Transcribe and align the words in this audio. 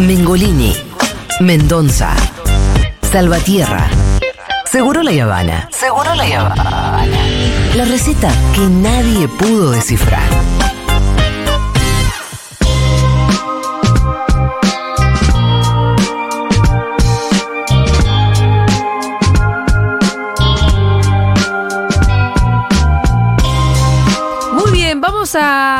Mengolini, 0.00 0.74
Mendoza, 1.40 2.14
Salvatierra, 3.10 3.88
Seguro 4.64 5.02
la 5.02 5.10
Habana. 5.22 5.68
Seguro 5.72 6.14
la 6.14 6.24
Habana. 6.24 7.06
La 7.74 7.84
receta 7.84 8.30
que 8.54 8.60
nadie 8.60 9.26
pudo 9.26 9.72
descifrar. 9.72 10.22
Muy 24.52 24.70
bien, 24.70 25.00
vamos 25.00 25.34
a 25.34 25.77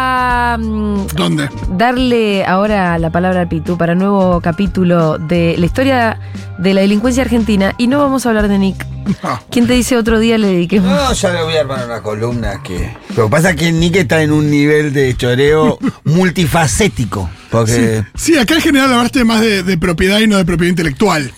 ¿Dónde? 1.15 1.49
darle 1.77 2.45
ahora 2.45 2.99
la 2.99 3.11
palabra 3.11 3.41
al 3.41 3.49
Pitu 3.49 3.77
para 3.77 3.93
un 3.93 4.01
nuevo 4.01 4.41
capítulo 4.41 5.19
de 5.19 5.55
la 5.59 5.67
historia 5.67 6.21
de 6.59 6.75
la 6.75 6.81
delincuencia 6.81 7.23
argentina 7.23 7.75
y 7.79 7.87
no 7.87 7.99
vamos 7.99 8.27
a 8.27 8.31
hablar 8.31 8.49
de 8.49 8.59
Nick. 8.59 8.87
Ah. 9.23 9.41
¿Quién 9.51 9.67
te 9.67 9.73
dice 9.73 9.97
otro 9.97 10.19
día 10.19 10.37
le 10.39 10.49
dediquemos? 10.49 10.91
No, 10.91 11.13
ya 11.13 11.33
le 11.33 11.43
voy 11.43 11.57
a 11.57 11.61
armar 11.61 11.85
una 11.87 12.03
columna 12.03 12.63
que. 12.63 12.95
Lo 13.17 13.25
que 13.25 13.31
pasa 13.31 13.51
es 13.51 13.57
que 13.57 13.73
Nick 13.73 13.97
está 13.97 14.23
en 14.23 14.33
un 14.33 14.51
nivel 14.51 14.93
de 14.93 15.17
choreo 15.17 15.79
multifacético. 16.05 17.31
Porque. 17.51 18.05
Sí, 18.15 18.37
acá 18.37 18.57
en 18.57 18.61
general 18.61 18.93
hablaste 18.93 19.25
más 19.25 19.41
de, 19.41 19.63
de 19.63 19.79
propiedad 19.79 20.19
y 20.19 20.27
no 20.27 20.37
de 20.37 20.45
propiedad 20.45 20.71
intelectual. 20.71 21.33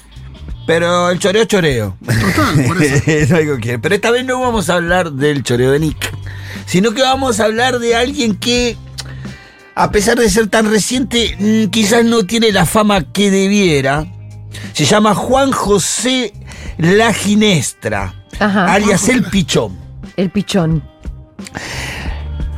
Pero 0.67 1.11
el 1.11 1.19
choreo 1.19 1.43
es 1.43 1.49
choreo. 1.49 1.97
Total, 2.05 2.65
por 2.67 2.83
eso. 2.83 3.03
es 3.11 3.33
algo 3.33 3.59
que. 3.59 3.79
Pero 3.79 3.95
esta 3.95 4.11
vez 4.11 4.25
no 4.25 4.41
vamos 4.41 4.71
a 4.71 4.75
hablar 4.75 5.13
del 5.13 5.43
choreo 5.43 5.73
de 5.73 5.81
Nick. 5.81 6.13
Sino 6.67 6.93
que 6.93 7.03
vamos 7.03 7.41
a 7.41 7.45
hablar 7.45 7.79
de 7.79 7.95
alguien 7.95 8.37
que. 8.37 8.77
A 9.75 9.91
pesar 9.91 10.19
de 10.19 10.29
ser 10.29 10.49
tan 10.49 10.71
reciente, 10.71 11.37
mm, 11.39 11.71
quizás 11.71 12.05
no 12.05 12.25
tiene 12.25 12.53
la 12.53 12.67
fama 12.67 13.03
que 13.13 13.31
debiera. 13.31 14.07
Se 14.73 14.85
llama 14.85 15.15
Juan 15.15 15.53
José 15.53 16.33
La 16.79 17.13
Ginestra, 17.13 18.15
Ajá. 18.39 18.73
alias 18.73 19.09
El 19.09 19.25
Pichón. 19.25 19.79
El 20.17 20.31
pichón. 20.31 20.83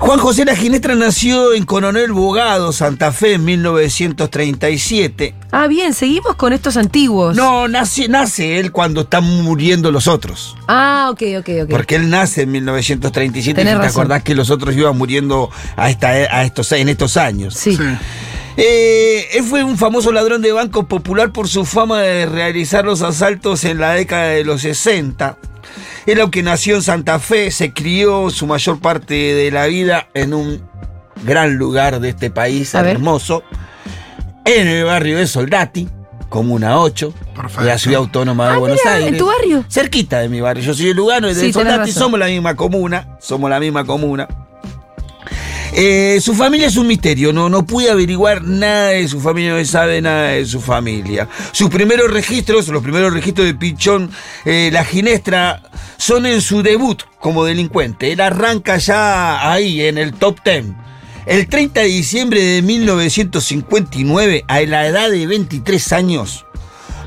Juan 0.02 0.18
José 0.18 0.44
La 0.44 0.56
Ginestra 0.56 0.96
nació 0.96 1.52
en 1.54 1.64
Coronel 1.64 2.10
Bogado, 2.10 2.72
Santa 2.72 3.12
Fe, 3.12 3.34
en 3.34 3.44
1937. 3.44 5.32
Ah, 5.52 5.68
bien, 5.68 5.94
seguimos 5.94 6.34
con 6.34 6.52
estos 6.52 6.76
antiguos. 6.76 7.36
No, 7.36 7.68
nace, 7.68 8.08
nace 8.08 8.58
él 8.58 8.72
cuando 8.72 9.02
están 9.02 9.22
muriendo 9.44 9.92
los 9.92 10.08
otros. 10.08 10.56
Ah, 10.66 11.08
ok, 11.12 11.22
ok, 11.38 11.48
ok. 11.62 11.70
Porque 11.70 11.94
él 11.94 12.10
nace 12.10 12.42
en 12.42 12.50
1937 12.50 13.54
Tenés 13.54 13.74
y 13.74 13.76
te 13.76 13.82
razón. 13.84 14.00
acordás 14.02 14.24
que 14.24 14.34
los 14.34 14.50
otros 14.50 14.74
iban 14.74 14.98
muriendo 14.98 15.50
a 15.76 15.88
esta, 15.88 16.08
a 16.08 16.42
estos, 16.42 16.72
en 16.72 16.88
estos 16.88 17.16
años. 17.16 17.54
Sí. 17.54 17.76
Sí. 17.76 17.84
Eh, 18.56 19.28
él 19.34 19.44
fue 19.44 19.62
un 19.62 19.78
famoso 19.78 20.10
ladrón 20.10 20.42
de 20.42 20.50
banco 20.50 20.82
popular 20.88 21.30
por 21.30 21.46
su 21.48 21.64
fama 21.64 22.02
de 22.02 22.26
realizar 22.26 22.84
los 22.84 23.02
asaltos 23.02 23.64
en 23.64 23.78
la 23.78 23.92
década 23.92 24.24
de 24.30 24.42
los 24.44 24.62
60. 24.62 25.38
Él, 26.06 26.20
aunque 26.20 26.42
nació 26.42 26.76
en 26.76 26.82
Santa 26.82 27.18
Fe, 27.18 27.50
se 27.50 27.72
crió 27.72 28.30
su 28.30 28.46
mayor 28.46 28.80
parte 28.80 29.14
de 29.14 29.50
la 29.50 29.66
vida 29.66 30.08
en 30.14 30.34
un 30.34 30.62
gran 31.24 31.56
lugar 31.56 32.00
de 32.00 32.08
este 32.10 32.30
país 32.30 32.74
A 32.74 32.82
ver. 32.82 32.92
hermoso, 32.96 33.42
en 34.44 34.66
el 34.66 34.84
barrio 34.84 35.18
de 35.18 35.26
Soldati, 35.26 35.88
Comuna 36.28 36.78
8, 36.80 37.12
Perfecto. 37.36 37.60
de 37.60 37.66
la 37.68 37.78
ciudad 37.78 37.98
autónoma 37.98 38.48
de 38.48 38.54
Ah, 38.54 38.58
Buenos 38.58 38.78
mira, 38.82 38.94
Aires. 38.96 39.08
¿en 39.12 39.18
tu 39.18 39.26
barrio? 39.26 39.64
Cerquita 39.68 40.18
de 40.20 40.28
mi 40.28 40.40
barrio. 40.40 40.64
Yo 40.64 40.74
soy 40.74 40.86
de 40.86 40.94
Lugano 40.94 41.30
y 41.30 41.34
de 41.34 41.40
Sí, 41.40 41.52
Soldati 41.52 41.92
somos 41.92 42.18
la 42.18 42.26
misma 42.26 42.56
comuna. 42.56 43.16
Somos 43.20 43.48
la 43.50 43.60
misma 43.60 43.84
comuna. 43.84 44.26
Eh, 45.74 46.18
su 46.20 46.34
familia 46.34 46.66
es 46.66 46.76
un 46.76 46.86
misterio, 46.86 47.32
no, 47.32 47.48
no 47.48 47.64
pude 47.66 47.90
averiguar 47.90 48.42
nada 48.44 48.88
de 48.88 49.08
su 49.08 49.20
familia, 49.20 49.52
no 49.52 49.58
se 49.58 49.64
sabe 49.64 50.02
nada 50.02 50.28
de 50.28 50.44
su 50.44 50.60
familia. 50.60 51.28
Sus 51.52 51.70
primeros 51.70 52.10
registros, 52.10 52.68
los 52.68 52.82
primeros 52.82 53.12
registros 53.12 53.46
de 53.46 53.54
Pichón, 53.54 54.10
eh, 54.44 54.68
la 54.70 54.84
ginestra, 54.84 55.62
son 55.96 56.26
en 56.26 56.42
su 56.42 56.62
debut 56.62 57.02
como 57.20 57.46
delincuente. 57.46 58.12
Él 58.12 58.20
arranca 58.20 58.76
ya 58.76 59.50
ahí, 59.50 59.80
en 59.80 59.96
el 59.96 60.12
top 60.12 60.40
10. 60.44 60.66
El 61.24 61.48
30 61.48 61.80
de 61.80 61.86
diciembre 61.86 62.42
de 62.42 62.60
1959, 62.60 64.44
a 64.48 64.60
la 64.62 64.86
edad 64.86 65.10
de 65.10 65.26
23 65.26 65.92
años, 65.94 66.44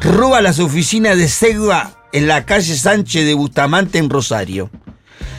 roba 0.01 0.41
las 0.41 0.57
oficinas 0.59 1.17
de 1.17 1.27
Segua 1.27 1.91
en 2.13 2.27
la 2.27 2.45
calle 2.45 2.75
Sánchez 2.75 3.25
de 3.25 3.33
Bustamante 3.35 3.99
en 3.99 4.09
Rosario. 4.09 4.71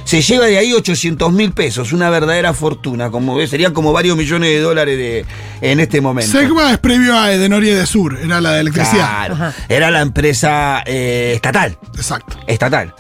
Se 0.06 0.22
lleva 0.22 0.46
de 0.46 0.56
ahí 0.56 0.72
800 0.72 1.32
mil 1.32 1.50
pesos, 1.50 1.92
una 1.92 2.08
verdadera 2.10 2.54
fortuna, 2.54 3.10
como 3.10 3.44
serían 3.48 3.72
como 3.72 3.92
varios 3.92 4.16
millones 4.16 4.50
de 4.50 4.60
dólares 4.60 4.96
de, 4.96 5.24
en 5.60 5.80
este 5.80 6.00
momento. 6.00 6.30
Segma 6.30 6.70
es 6.70 6.78
previo 6.78 7.18
a 7.18 7.32
Edenor 7.32 7.64
y 7.64 7.70
Edesur, 7.70 8.16
era 8.22 8.40
la 8.40 8.52
de 8.52 8.60
electricidad. 8.60 9.26
Claro, 9.26 9.52
era 9.68 9.90
la 9.90 10.02
empresa 10.02 10.84
eh, 10.86 11.32
estatal, 11.34 11.76
Exacto. 11.96 12.38
estatal. 12.46 12.94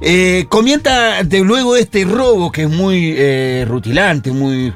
Eh, 0.00 0.46
comienza 0.48 1.24
de 1.24 1.40
luego 1.40 1.74
de 1.74 1.80
este 1.80 2.04
robo 2.04 2.52
que 2.52 2.62
es 2.62 2.70
muy 2.70 3.12
eh, 3.18 3.66
rutilante, 3.68 4.30
muy 4.30 4.72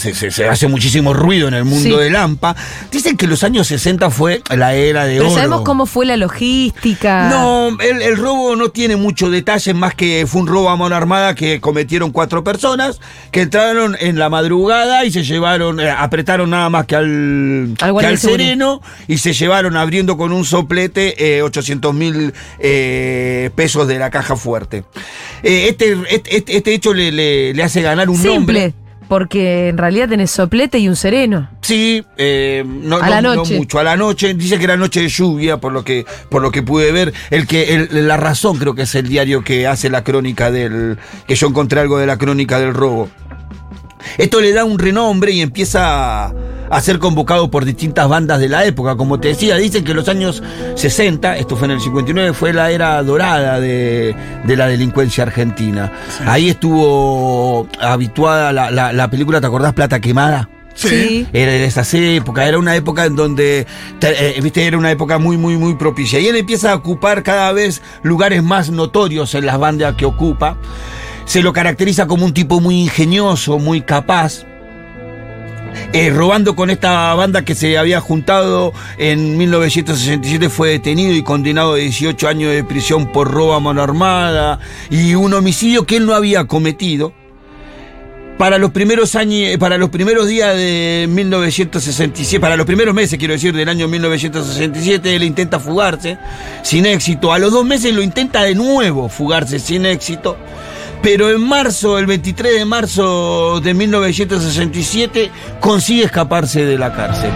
se, 0.00 0.14
se- 0.14 0.30
se 0.30 0.48
hace 0.48 0.66
muchísimo 0.66 1.14
ruido 1.14 1.46
en 1.48 1.54
el 1.54 1.64
mundo 1.64 1.96
Sí. 1.98 2.02
del 2.04 2.16
AMPA. 2.16 2.56
Dicen 2.90 3.16
que 3.16 3.26
los 3.26 3.44
años 3.44 3.66
60 3.68 4.10
fue 4.10 4.42
la 4.56 4.74
era 4.74 5.04
de 5.04 5.16
Pero 5.18 5.26
oro. 5.26 5.34
sabemos 5.36 5.60
cómo 5.62 5.86
fue 5.86 6.06
la 6.06 6.16
logística. 6.16 7.28
No, 7.28 7.68
el, 7.80 8.02
el 8.02 8.16
robo 8.16 8.56
no 8.56 8.70
tiene 8.70 8.96
mucho 8.96 9.30
detalle, 9.30 9.74
más 9.74 9.94
que 9.94 10.24
fue 10.26 10.40
un 10.40 10.46
robo 10.48 10.70
a 10.70 10.76
mano 10.76 10.94
armada 10.96 11.34
que 11.34 11.60
cometieron 11.60 12.10
cuatro 12.10 12.42
personas 12.42 13.00
que 13.30 13.42
entraron 13.42 13.96
en 14.00 14.18
la 14.18 14.28
madrugada 14.28 15.04
y 15.04 15.12
se 15.12 15.22
llevaron, 15.22 15.78
eh, 15.80 15.90
apretaron 15.90 16.50
nada 16.50 16.68
más 16.70 16.86
que 16.86 16.96
al, 16.96 17.74
Al 17.80 17.96
que 17.98 18.06
al 18.06 18.18
sereno 18.18 18.80
y 19.06 19.18
se 19.18 19.32
llevaron 19.32 19.76
abriendo 19.76 20.16
con 20.16 20.32
un 20.32 20.44
soplete 20.44 21.36
eh, 21.36 21.42
800 21.42 21.94
mil 21.94 22.32
eh, 22.58 23.50
pesos 23.54 23.86
de 23.86 23.98
la 23.98 24.10
caja 24.10 24.36
fuerte. 24.36 24.84
Eh, 25.42 25.66
este, 25.70 25.96
este, 26.08 26.36
este- 26.36 26.56
este 26.56 26.74
hecho 26.74 26.94
le, 26.94 27.12
le- 27.12 27.52
le 27.54 27.62
hace 27.62 27.82
ganar 27.82 28.08
un 28.08 28.16
Simple. 28.16 28.34
nombre. 28.34 28.74
Porque 29.10 29.68
en 29.70 29.76
realidad 29.76 30.08
tenés 30.08 30.30
soplete 30.30 30.78
y 30.78 30.88
un 30.88 30.94
sereno. 30.94 31.50
Sí, 31.62 32.04
eh, 32.16 32.62
no, 32.64 32.98
A 32.98 33.10
la 33.10 33.20
no- 33.20 33.30
no 33.30 33.34
noche. 33.40 33.56
mucho. 33.56 33.80
A 33.80 33.82
la 33.82 33.96
noche, 33.96 34.34
dice 34.34 34.56
que 34.56 34.62
era 34.62 34.76
noche 34.76 35.00
de 35.00 35.08
lluvia, 35.08 35.56
por 35.56 35.72
lo 35.72 35.82
que, 35.84 36.06
por 36.28 36.42
lo 36.42 36.52
que 36.52 36.62
pude 36.62 36.92
ver. 36.92 37.12
El 37.30 37.48
que, 37.48 37.74
el- 37.74 38.06
la 38.06 38.16
razón 38.16 38.56
creo 38.58 38.76
que 38.76 38.82
es 38.82 38.94
el 38.94 39.08
diario 39.08 39.42
que 39.42 39.66
hace 39.66 39.90
la 39.90 40.04
crónica 40.04 40.52
del. 40.52 40.96
que 41.26 41.34
yo 41.34 41.48
encontré 41.48 41.80
algo 41.80 41.98
de 41.98 42.06
la 42.06 42.18
crónica 42.18 42.60
del 42.60 42.72
robo. 42.72 43.08
Esto 44.16 44.40
le 44.40 44.52
da 44.52 44.64
un 44.64 44.78
renombre 44.78 45.32
y 45.32 45.40
empieza 45.40 46.26
a, 46.28 46.32
a 46.70 46.80
ser 46.80 46.98
convocado 46.98 47.50
por 47.50 47.64
distintas 47.64 48.08
bandas 48.08 48.38
de 48.40 48.48
la 48.48 48.64
época. 48.64 48.96
Como 48.96 49.20
te 49.20 49.28
decía, 49.28 49.56
dicen 49.56 49.84
que 49.84 49.92
los 49.92 50.08
años 50.08 50.42
60, 50.76 51.36
esto 51.36 51.56
fue 51.56 51.66
en 51.66 51.72
el 51.72 51.80
59, 51.80 52.32
fue 52.32 52.52
la 52.52 52.70
era 52.70 53.02
dorada 53.02 53.60
de, 53.60 54.14
de 54.44 54.56
la 54.56 54.66
delincuencia 54.68 55.24
argentina. 55.24 55.92
Ahí 56.26 56.48
estuvo 56.48 57.66
habituada 57.80 58.52
la, 58.52 58.70
la- 58.70 58.92
la 58.92 59.10
película, 59.10 59.40
¿te 59.40 59.46
acordás? 59.48 59.74
Plata 59.74 60.00
Quemada. 60.00 60.48
Sí. 60.72 61.26
Era 61.32 61.52
de 61.52 61.64
esas 61.64 61.92
épocas, 61.92 62.46
era 62.46 62.58
una 62.58 62.74
época 62.76 63.04
en 63.04 63.14
donde, 63.16 63.66
eh, 64.00 64.38
viste, 64.42 64.64
era 64.66 64.78
una 64.78 64.90
época 64.90 65.18
muy, 65.18 65.36
muy, 65.36 65.56
muy 65.58 65.74
propicia. 65.74 66.20
Y 66.20 66.28
él 66.28 66.36
empieza 66.36 66.70
a 66.72 66.76
ocupar 66.76 67.22
cada 67.22 67.52
vez 67.52 67.82
lugares 68.02 68.42
más 68.42 68.70
notorios 68.70 69.34
en 69.34 69.44
las 69.44 69.58
bandas 69.58 69.96
que 69.96 70.06
ocupa. 70.06 70.56
Se 71.26 71.42
lo 71.42 71.52
caracteriza 71.52 72.06
como 72.06 72.24
un 72.24 72.32
tipo 72.32 72.60
muy 72.60 72.80
ingenioso, 72.80 73.58
muy 73.58 73.82
capaz. 73.82 74.46
Eh, 75.92 76.10
robando 76.10 76.54
con 76.54 76.70
esta 76.70 77.12
banda 77.14 77.42
que 77.42 77.54
se 77.54 77.76
había 77.76 78.00
juntado 78.00 78.72
en 78.96 79.36
1967 79.36 80.48
fue 80.48 80.70
detenido 80.70 81.14
y 81.14 81.22
condenado 81.22 81.72
a 81.72 81.76
18 81.76 82.28
años 82.28 82.52
de 82.52 82.62
prisión 82.62 83.10
por 83.10 83.30
robo 83.30 83.54
a 83.54 83.60
mano 83.60 83.82
armada 83.82 84.60
y 84.88 85.14
un 85.14 85.34
homicidio 85.34 85.86
que 85.86 85.96
él 85.96 86.06
no 86.06 86.14
había 86.14 86.44
cometido. 86.44 87.12
Para 88.38 88.56
los 88.56 88.70
primeros 88.70 89.16
años, 89.16 89.58
para 89.58 89.76
los 89.76 89.90
primeros 89.90 90.26
días 90.26 90.56
de 90.56 91.06
1967, 91.10 92.40
para 92.40 92.56
los 92.56 92.64
primeros 92.64 92.94
meses, 92.94 93.18
quiero 93.18 93.34
decir, 93.34 93.54
del 93.54 93.68
año 93.68 93.86
1967, 93.86 95.14
él 95.14 95.24
intenta 95.24 95.60
fugarse 95.60 96.16
sin 96.62 96.86
éxito. 96.86 97.34
A 97.34 97.38
los 97.38 97.52
dos 97.52 97.66
meses 97.66 97.92
lo 97.94 98.00
intenta 98.00 98.42
de 98.42 98.54
nuevo 98.54 99.10
fugarse 99.10 99.58
sin 99.58 99.84
éxito. 99.84 100.38
Pero 101.02 101.30
en 101.30 101.40
marzo, 101.40 101.98
el 101.98 102.06
23 102.06 102.58
de 102.58 102.64
marzo 102.66 103.60
de 103.60 103.72
1967, 103.72 105.30
consigue 105.58 106.04
escaparse 106.04 106.64
de 106.64 106.76
la 106.76 106.92
cárcel. 106.94 107.30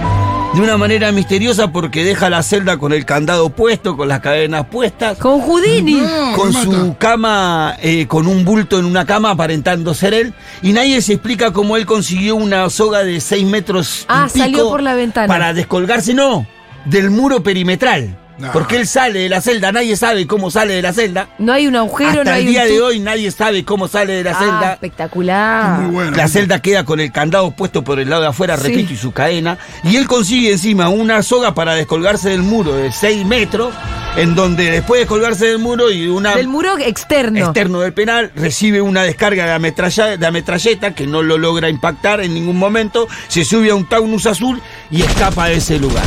De 0.54 0.60
una 0.60 0.76
manera 0.76 1.10
misteriosa 1.10 1.72
porque 1.72 2.04
deja 2.04 2.30
la 2.30 2.42
celda 2.44 2.76
con 2.76 2.92
el 2.92 3.04
candado 3.06 3.48
puesto, 3.50 3.96
con 3.96 4.06
las 4.06 4.20
cadenas 4.20 4.66
puestas 4.70 5.18
Con 5.18 5.40
Houdini. 5.40 5.94
No, 5.94 6.32
con 6.36 6.52
su 6.52 6.70
mata. 6.70 6.98
cama, 6.98 7.76
eh, 7.82 8.06
con 8.06 8.28
un 8.28 8.44
bulto 8.44 8.78
en 8.78 8.84
una 8.84 9.04
cama 9.04 9.30
aparentando 9.30 9.94
ser 9.94 10.14
él, 10.14 10.32
y 10.62 10.72
nadie 10.72 11.00
se 11.02 11.14
explica 11.14 11.52
cómo 11.52 11.76
él 11.76 11.86
consiguió 11.86 12.36
una 12.36 12.68
soga 12.70 13.02
de 13.02 13.20
6 13.20 13.46
metros. 13.46 14.02
y 14.02 14.04
Ah, 14.08 14.28
salió 14.28 14.68
por 14.68 14.82
la 14.82 14.94
ventana. 14.94 15.26
Para 15.26 15.52
descolgarse, 15.54 16.14
no, 16.14 16.46
del 16.84 17.10
muro 17.10 17.42
perimetral. 17.42 18.16
No. 18.38 18.50
Porque 18.52 18.76
él 18.76 18.86
sale 18.86 19.20
de 19.20 19.28
la 19.28 19.40
celda, 19.40 19.70
nadie 19.70 19.96
sabe 19.96 20.26
cómo 20.26 20.50
sale 20.50 20.74
de 20.74 20.82
la 20.82 20.92
celda. 20.92 21.28
No 21.38 21.52
hay 21.52 21.66
un 21.68 21.76
agujero, 21.76 22.10
Hasta 22.10 22.24
no 22.24 22.30
hay 22.32 22.40
el 22.42 22.46
un 22.48 22.52
día 22.52 22.64
de 22.64 22.80
hoy 22.82 22.98
nadie 22.98 23.30
sabe 23.30 23.64
cómo 23.64 23.86
sale 23.86 24.14
de 24.14 24.24
la 24.24 24.32
Ah, 24.32 24.38
celda. 24.38 24.72
espectacular. 24.74 25.80
Muy 25.80 25.92
bueno. 25.94 26.16
La 26.16 26.26
celda 26.28 26.60
queda 26.60 26.84
con 26.84 26.98
el 27.00 27.12
candado 27.12 27.50
puesto 27.52 27.84
por 27.84 28.00
el 28.00 28.10
lado 28.10 28.22
de 28.22 28.28
afuera, 28.28 28.56
Sí. 28.56 28.64
repito, 28.68 28.92
y 28.92 28.96
su 28.96 29.12
cadena. 29.12 29.58
Y 29.84 29.96
él 29.96 30.06
consigue 30.08 30.50
encima 30.52 30.88
una 30.88 31.22
soga 31.22 31.54
para 31.54 31.74
descolgarse 31.74 32.30
del 32.30 32.42
muro 32.42 32.74
de 32.74 32.90
6 32.90 33.24
metros, 33.24 33.72
en 34.16 34.34
donde 34.34 34.70
después 34.70 35.00
de 35.00 35.06
colgarse 35.06 35.46
del 35.46 35.58
muro 35.58 35.90
y 35.92 36.06
una 36.08 36.34
Del 36.34 36.48
muro 36.48 36.76
externo. 36.78 37.38
externo 37.38 37.80
del 37.80 37.92
penal, 37.92 38.32
recibe 38.34 38.80
una 38.80 39.02
descarga 39.02 39.46
de, 39.46 39.52
ametralla- 39.52 40.16
de 40.16 40.26
ametralleta 40.26 40.94
que 40.94 41.06
no 41.06 41.22
lo 41.22 41.38
logra 41.38 41.68
impactar 41.68 42.20
en 42.20 42.34
ningún 42.34 42.58
momento, 42.58 43.06
se 43.28 43.44
sube 43.44 43.70
a 43.70 43.74
un 43.74 43.88
Taunus 43.88 44.26
azul 44.26 44.60
y 44.90 45.02
escapa 45.02 45.46
de 45.46 45.56
ese 45.56 45.78
lugar. 45.78 46.04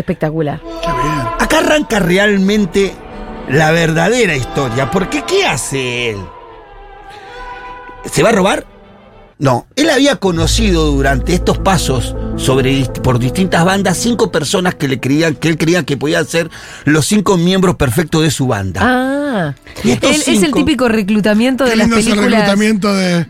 Espectacular. 0.00 0.60
Qué 0.60 0.90
bien. 0.92 1.18
Acá 1.38 1.58
arranca 1.58 1.98
realmente 1.98 2.92
la 3.48 3.70
verdadera 3.70 4.36
historia, 4.36 4.90
porque 4.90 5.22
¿qué 5.26 5.44
hace 5.46 6.10
él? 6.10 6.16
¿Se 8.10 8.22
va 8.22 8.30
a 8.30 8.32
robar? 8.32 8.66
No, 9.38 9.66
él 9.74 9.88
había 9.88 10.16
conocido 10.16 10.86
durante 10.92 11.32
estos 11.32 11.56
pasos 11.56 12.14
sobre, 12.36 12.84
por 13.02 13.18
distintas 13.18 13.64
bandas 13.64 13.96
cinco 13.96 14.30
personas 14.30 14.74
que 14.74 14.86
le 14.86 15.00
creían 15.00 15.34
que 15.34 15.48
él 15.48 15.56
creía 15.56 15.82
que 15.82 15.96
podían 15.96 16.26
ser 16.26 16.50
los 16.84 17.06
cinco 17.06 17.38
miembros 17.38 17.76
perfectos 17.76 18.22
de 18.22 18.30
su 18.30 18.46
banda. 18.46 18.80
Ah. 18.84 19.54
Y 19.82 19.92
Él 19.92 19.98
es 20.02 20.28
el 20.42 20.52
típico 20.52 20.88
reclutamiento 20.88 21.64
de 21.64 21.76
las 21.76 21.88
es 21.90 21.96
el 21.96 22.04
películas. 22.04 22.30
reclutamiento 22.32 22.94
de. 22.94 23.26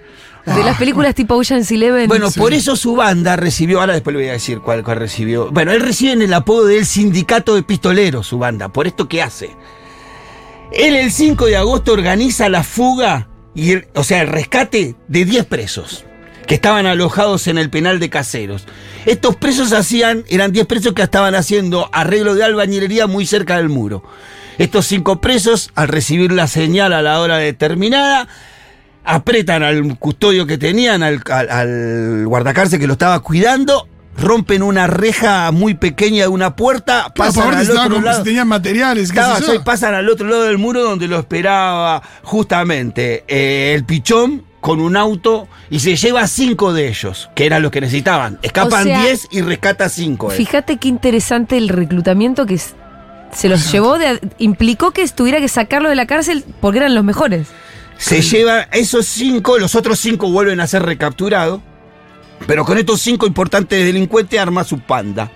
De 0.46 0.64
las 0.64 0.78
películas 0.78 1.14
tipo 1.14 1.34
Ocean's 1.37 1.70
Eleven. 1.70 2.08
Bueno, 2.08 2.31
Sí. 2.31 2.40
por 2.40 2.52
eso 2.54 2.75
su 2.76 2.96
banda 2.96 3.37
recibió, 3.37 3.81
ahora 3.81 3.92
después 3.92 4.14
le 4.14 4.22
voy 4.22 4.28
a 4.31 4.32
decir 4.32 4.60
cuál, 4.60 4.82
cuál 4.82 4.98
recibió. 4.98 5.50
Bueno, 5.50 5.72
él 5.72 5.81
recibe 5.81 6.12
en 6.12 6.22
el 6.22 6.32
apodo 6.34 6.66
del 6.66 6.87
Sindicato 6.87 7.54
de 7.54 7.62
Pistoleros, 7.62 8.26
su 8.26 8.38
banda. 8.38 8.69
¿Por 8.70 8.87
esto 8.87 9.08
qué 9.08 9.22
hace? 9.22 9.50
Él 10.72 10.94
el 10.94 11.10
5 11.10 11.46
de 11.46 11.56
agosto 11.56 11.92
organiza 11.92 12.48
la 12.48 12.62
fuga, 12.62 13.28
y 13.54 13.72
el- 13.72 13.88
o 13.94 14.04
sea, 14.04 14.22
el 14.22 14.28
rescate 14.28 14.94
de 15.08 15.25
10 15.25 15.44
presos 15.44 16.04
que 16.46 16.54
estaban 16.54 16.87
alojados 16.87 17.46
en 17.46 17.58
el 17.58 17.70
penal 17.70 17.98
de 18.00 18.10
caseros. 18.10 18.66
Estos 19.06 19.37
presos 19.37 19.72
hacían, 19.72 20.25
eran 20.28 20.52
10 20.52 20.66
presos 20.66 20.94
que 20.94 21.02
estaban 21.02 21.34
haciendo 21.34 21.88
arreglo 21.92 22.34
de 22.34 22.44
albañilería 22.44 23.06
muy 23.06 23.26
cerca 23.26 23.56
del 23.56 23.69
muro. 23.69 24.02
Estos 24.58 24.87
cinco 24.87 25.20
presos, 25.20 25.70
al 25.75 25.88
recibir 25.88 26.32
la 26.32 26.46
señal 26.46 26.92
a 26.92 27.02
la 27.02 27.20
hora 27.20 27.38
determinada, 27.38 28.28
apretan 29.05 29.62
al 29.62 29.99
custodio 29.99 30.47
que 30.47 30.58
tenían, 30.58 31.02
al, 31.02 31.20
al, 31.31 31.49
al 31.50 32.26
guardacárcel 32.26 32.79
que 32.79 32.87
lo 32.87 32.94
estaba 32.94 33.20
cuidando, 33.20 33.88
rompen 34.17 34.62
una 34.62 34.87
reja 34.87 35.50
muy 35.52 35.75
pequeña 35.75 36.23
de 36.25 36.29
una 36.29 36.56
puerta, 36.56 37.11
Claro, 37.14 37.32
pasan 37.32 37.55
al 37.55 37.70
otro 37.70 38.00
lado. 38.00 38.19
si 38.19 38.25
tenían 38.25 38.49
materiales, 38.49 39.12
qué 39.12 39.20
pasan 39.64 39.94
al 39.94 40.08
otro 40.08 40.29
lado 40.29 40.44
del 40.44 40.58
muro 40.58 40.82
donde 40.82 41.08
lo 41.08 41.19
esperaba 41.19 42.02
justamente 42.23 43.25
eh, 43.29 43.73
el 43.75 43.85
pichón 43.85 44.44
con 44.61 44.81
un 44.81 44.97
auto 44.97 45.49
y 45.70 45.81
se 45.81 45.97
lleva 45.97 46.26
cinco 46.26 46.75
de 46.75 46.88
ellos, 46.88 47.31
que 47.35 47.47
eran 47.47 47.62
los 47.62 47.70
que 47.70 47.81
necesitaban. 47.81 48.38
Escapan 48.43 48.82
O 48.82 48.85
sea, 48.85 49.02
10 49.05 49.29
y 49.31 49.41
rescata 49.41 49.88
cinco. 49.88 50.31
él. 50.31 50.37
Fíjate 50.37 50.76
qué 50.76 50.88
interesante 50.88 51.56
el 51.56 51.70
reclutamiento 51.70 52.44
que 52.44 52.58
se 52.58 53.49
los 53.49 53.73
llevó, 53.73 53.99
de, 53.99 54.20
implicó 54.38 54.91
que 54.91 55.06
tuviera 55.08 55.41
que 55.41 55.49
sacarlo 55.49 55.88
de 55.88 55.94
la 55.94 56.06
cárcel 56.06 56.44
porque 56.61 56.79
eran 56.81 56.94
los 56.94 57.05
mejores. 57.05 57.49
Se 58.00 58.23
lleva 58.23 58.62
esos 58.73 59.05
cinco, 59.05 59.58
los 59.58 59.75
otros 59.75 60.00
cinco 60.00 60.31
vuelven 60.31 60.58
a 60.61 60.67
ser 60.67 60.82
recapturados, 60.82 61.61
pero 62.47 62.64
con 62.64 62.79
estos 62.79 63.02
cinco 63.02 63.26
importantes 63.26 63.85
delincuentes 63.85 64.41
arma 64.41 64.64
su 64.64 64.81
panda. 64.81 65.31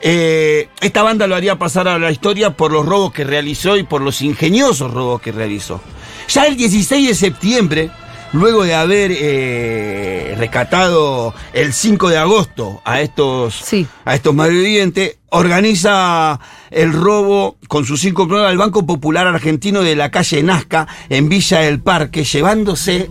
Eh, 0.00 0.70
esta 0.80 1.02
banda 1.02 1.26
lo 1.26 1.36
haría 1.36 1.58
pasar 1.58 1.86
a 1.86 1.98
la 1.98 2.10
historia 2.10 2.56
por 2.56 2.72
los 2.72 2.86
robos 2.86 3.12
que 3.12 3.24
realizó 3.24 3.76
y 3.76 3.82
por 3.82 4.00
los 4.00 4.22
ingeniosos 4.22 4.90
robos 4.90 5.20
que 5.20 5.32
realizó. 5.32 5.82
Ya 6.28 6.46
el 6.46 6.56
16 6.56 7.08
de 7.08 7.14
septiembre, 7.14 7.90
luego 8.32 8.64
de 8.64 8.74
haber 8.74 9.10
eh, 9.14 10.34
rescatado 10.38 11.34
el 11.52 11.72
5 11.72 12.08
de 12.10 12.18
agosto 12.18 12.80
a 12.84 13.00
estos, 13.00 13.54
Sí. 13.54 13.86
a 14.04 14.14
estos 14.14 14.34
malvivientes, 14.34 15.18
organiza 15.30 16.40
el 16.70 16.92
robo 16.92 17.56
con 17.68 17.84
sus 17.84 18.00
cinco 18.00 18.26
pruebas 18.28 18.50
al 18.50 18.58
Banco 18.58 18.86
Popular 18.86 19.26
Argentino 19.26 19.82
de 19.82 19.96
la 19.96 20.10
calle 20.10 20.42
Nazca 20.42 20.86
en 21.08 21.28
Villa 21.28 21.60
del 21.60 21.80
Parque, 21.80 22.24
llevándose 22.24 23.10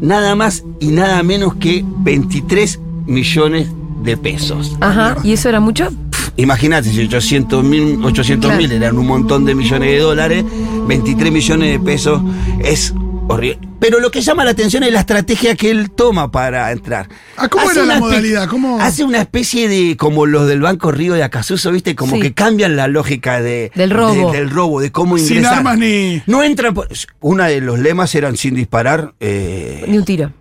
nada 0.00 0.34
más 0.34 0.64
y 0.80 0.88
nada 0.88 1.22
menos 1.22 1.54
que 1.56 1.84
23 1.84 2.78
millones 3.06 3.68
de 4.02 4.16
pesos. 4.16 4.76
Ajá. 4.80 5.16
¿Y 5.24 5.32
eso 5.32 5.48
era 5.48 5.60
mucho? 5.60 5.88
Imagínate, 6.36 6.90
si 6.90 7.00
800 7.04 7.64
mil 7.64 7.98
800 8.04 8.52
mil 8.56 8.68
Claro. 8.68 8.84
eran 8.84 8.98
un 8.98 9.06
montón 9.06 9.44
de 9.44 9.54
millones 9.56 9.88
de 9.90 9.98
dólares, 9.98 10.44
23 10.86 11.32
millones 11.32 11.72
de 11.72 11.80
pesos 11.84 12.22
es 12.60 12.94
horrible. 13.28 13.67
Pero 13.80 14.00
lo 14.00 14.10
que 14.10 14.20
llama 14.20 14.44
la 14.44 14.50
atención 14.50 14.82
es 14.82 14.92
la 14.92 15.00
estrategia 15.00 15.54
que 15.54 15.70
él 15.70 15.90
toma 15.92 16.30
para 16.32 16.72
entrar. 16.72 17.08
Ah, 17.36 17.48
¿cómo 17.48 17.70
era 17.70 17.84
la 17.84 18.00
modalidad? 18.00 18.48
¿Cómo? 18.48 18.80
Hace 18.80 19.04
una 19.04 19.20
especie 19.20 19.68
de, 19.68 19.96
como 19.96 20.26
los 20.26 20.48
del 20.48 20.60
Banco 20.60 20.90
Río 20.90 21.14
de 21.14 21.22
Acasuso, 21.22 21.70
¿viste? 21.70 21.94
Como 21.94 22.16
Sí. 22.16 22.22
que 22.22 22.34
cambian 22.34 22.74
la 22.76 22.88
lógica 22.88 23.40
de, 23.40 23.70
Del 23.76 23.90
robo. 23.90 24.32
de- 24.32 24.38
del 24.38 24.50
robo, 24.50 24.80
de 24.80 24.90
cómo 24.90 25.16
Sin 25.16 25.36
ingresar. 25.36 25.58
armas 25.58 25.78
ni. 25.78 26.22
No 26.26 26.42
entran 26.42 26.74
por... 26.74 26.88
Una 27.20 27.46
de 27.46 27.60
los 27.60 27.78
lemas 27.78 28.12
eran 28.16 28.36
sin 28.36 28.54
disparar. 28.56 29.14
eh, 29.20 29.84
Ni 29.86 29.96
un 29.98 30.04
tiro. 30.04 30.32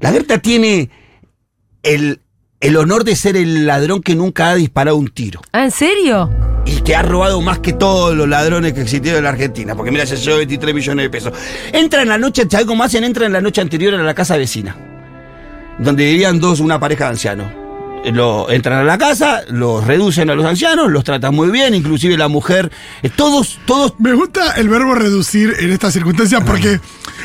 la 0.00 0.10
Berta 0.10 0.38
tiene 0.38 0.90
el, 1.82 2.20
el 2.60 2.76
honor 2.76 3.04
de 3.04 3.16
ser 3.16 3.36
el 3.36 3.66
ladrón 3.66 4.02
que 4.02 4.14
nunca 4.14 4.50
ha 4.50 4.54
disparado 4.56 4.96
un 4.98 5.08
tiro. 5.08 5.40
Ah, 5.52 5.64
¿en 5.64 5.70
serio? 5.70 6.30
Y 6.66 6.80
que 6.80 6.96
ha 6.96 7.02
robado 7.02 7.40
más 7.40 7.58
que 7.58 7.72
todos 7.72 8.16
los 8.16 8.28
ladrones 8.28 8.72
que 8.72 8.80
existieron 8.82 9.18
en 9.18 9.24
la 9.24 9.30
Argentina. 9.30 9.74
Porque 9.74 9.90
mira, 9.90 10.06
se 10.06 10.16
llevó 10.16 10.38
23 10.38 10.74
millones 10.74 11.04
de 11.04 11.10
pesos. 11.10 11.32
Entra 11.72 12.02
en 12.02 12.08
la 12.08 12.18
noche, 12.18 12.46
¿sabes 12.50 12.66
cómo 12.66 12.82
hacen? 12.84 13.04
Entra 13.04 13.26
en 13.26 13.32
la 13.32 13.40
noche 13.40 13.60
anterior 13.60 13.94
a 13.94 14.02
la 14.02 14.14
casa 14.14 14.36
vecina. 14.36 14.76
Donde 15.78 16.04
vivían 16.04 16.40
dos, 16.40 16.60
una 16.60 16.78
pareja 16.80 17.04
de 17.04 17.10
ancianos. 17.10 17.64
Lo, 18.12 18.50
entran 18.50 18.80
a 18.80 18.84
la 18.84 18.98
casa, 18.98 19.42
los 19.48 19.86
reducen 19.86 20.28
a 20.28 20.34
los 20.34 20.44
ancianos, 20.44 20.90
los 20.90 21.04
tratan 21.04 21.34
muy 21.34 21.48
bien, 21.48 21.74
inclusive 21.74 22.18
la 22.18 22.28
mujer. 22.28 22.70
eh, 23.02 23.08
todos, 23.08 23.58
todos 23.64 23.94
Me 23.98 24.12
gusta 24.12 24.52
el 24.52 24.68
verbo 24.68 24.94
reducir 24.94 25.54
en 25.58 25.72
estas 25.72 25.94
circunstancias 25.94 26.42
porque 26.44 26.80